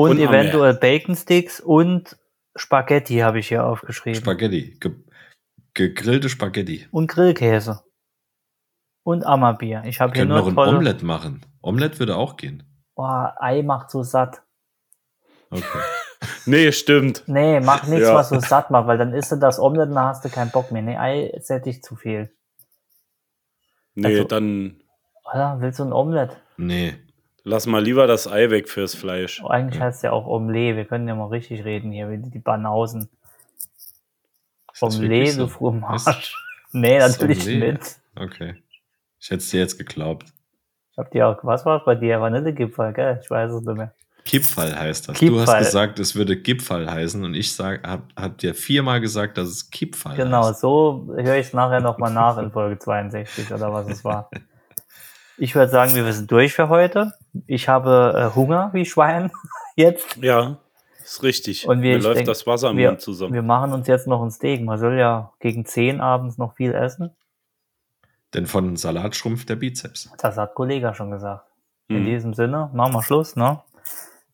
[0.00, 2.16] und, Und eventuell Bacon Sticks und
[2.56, 4.20] Spaghetti habe ich hier aufgeschrieben.
[4.20, 4.76] Spaghetti.
[4.80, 4.92] Ge
[5.74, 6.86] gegrillte Spaghetti.
[6.90, 7.82] und Grillkäse.
[9.04, 9.82] Und Ammerbier.
[9.86, 10.76] Ich habe Wir hier können nur noch ein tolle...
[10.76, 11.46] Omelette machen.
[11.62, 12.64] Omelette würde auch gehen.
[12.96, 14.42] Boah, Ei macht so satt.
[15.50, 15.64] Okay.
[16.44, 17.22] Nee, stimmt.
[17.26, 18.14] Nee, mach nichts, Ja.
[18.14, 20.50] was so satt macht, weil dann isst du das Omelette und dann hast du keinen
[20.50, 20.82] Bock mehr.
[20.82, 22.30] Nee, Ei sättigt zu viel.
[23.94, 24.80] Nee, Also- dann
[25.32, 25.56] Oder?
[25.60, 26.36] Willst du ein Omelette?
[26.58, 26.94] Nee.
[27.44, 29.42] Lass mal lieber das Ei weg fürs Fleisch.
[29.42, 30.76] Oh, eigentlich heißt es ja auch Omelette.
[30.76, 33.08] Wir können ja mal richtig reden hier, wie die Banausen.
[34.80, 35.48] Omelette, wirklich du so?
[35.48, 36.04] Fromage.
[36.72, 37.96] Nee, natürlich nicht.
[38.14, 38.54] Okay.
[39.18, 40.26] Ich hätte es dir jetzt geglaubt.
[40.92, 42.20] Ich hab dir auch, was war bei dir?
[42.20, 43.18] Vanillegipfel, gell?
[43.20, 43.92] Ich weiß es nicht mehr.
[44.24, 45.18] Kipfall heißt das.
[45.18, 45.58] Du hast Kipfall.
[45.64, 49.70] gesagt, es würde Gipfall heißen und ich sag, hab, hab dir viermal gesagt, dass es
[49.70, 50.60] Kipfall Genau, heißt.
[50.60, 54.30] so höre ich es nachher nochmal nach in Folge 62 oder was es war.
[55.42, 57.14] Ich würde sagen, wir sind durch für heute.
[57.46, 59.30] Ich habe äh, Hunger wie Schwein
[59.76, 60.16] jetzt.
[60.16, 60.58] Ja,
[61.02, 61.66] ist richtig.
[61.68, 63.32] Und wir- Mir läuft denk, das Wasser im wir, Mund zusammen.
[63.34, 64.62] wir machen uns jetzt noch ein Steak.
[64.62, 67.10] Man soll ja gegen 10 abends noch viel essen.
[68.34, 70.10] Denn von Salat schrumpft der Bizeps.
[70.18, 71.46] Das hat Kollege schon gesagt.
[71.88, 72.04] In Hm.
[72.06, 73.60] diesem Sinne, machen wir Schluss, ne?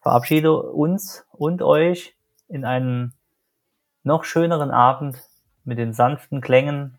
[0.03, 2.15] Verabschiede uns und euch
[2.49, 3.15] in einen
[4.05, 5.17] noch schöneren Abend
[5.65, 6.99] mit den sanften Klängen.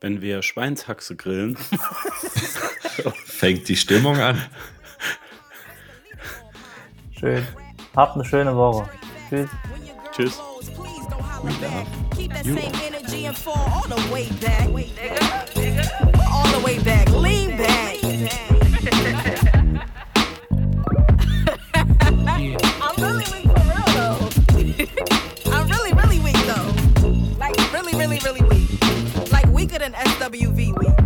[0.00, 1.58] Wenn wir Schweinshaxe grillen,
[3.26, 4.42] Fängt die Stimmung an.
[7.18, 7.46] Schön.
[7.94, 8.88] Habt eine schöne Woche.
[9.28, 9.48] Tschüss.
[10.12, 10.40] tschüss.
[10.74, 11.86] Please don't holler We back.
[11.86, 14.68] love Keep that same energy and fall all the way back.
[16.30, 17.08] All the way back.
[17.10, 17.96] Lean back.
[22.82, 24.18] I'm really weak for real though.
[25.52, 26.72] I'm really, really weak though.
[27.38, 29.32] Like really, really, really weak.
[29.32, 31.05] Like weaker than SWV weak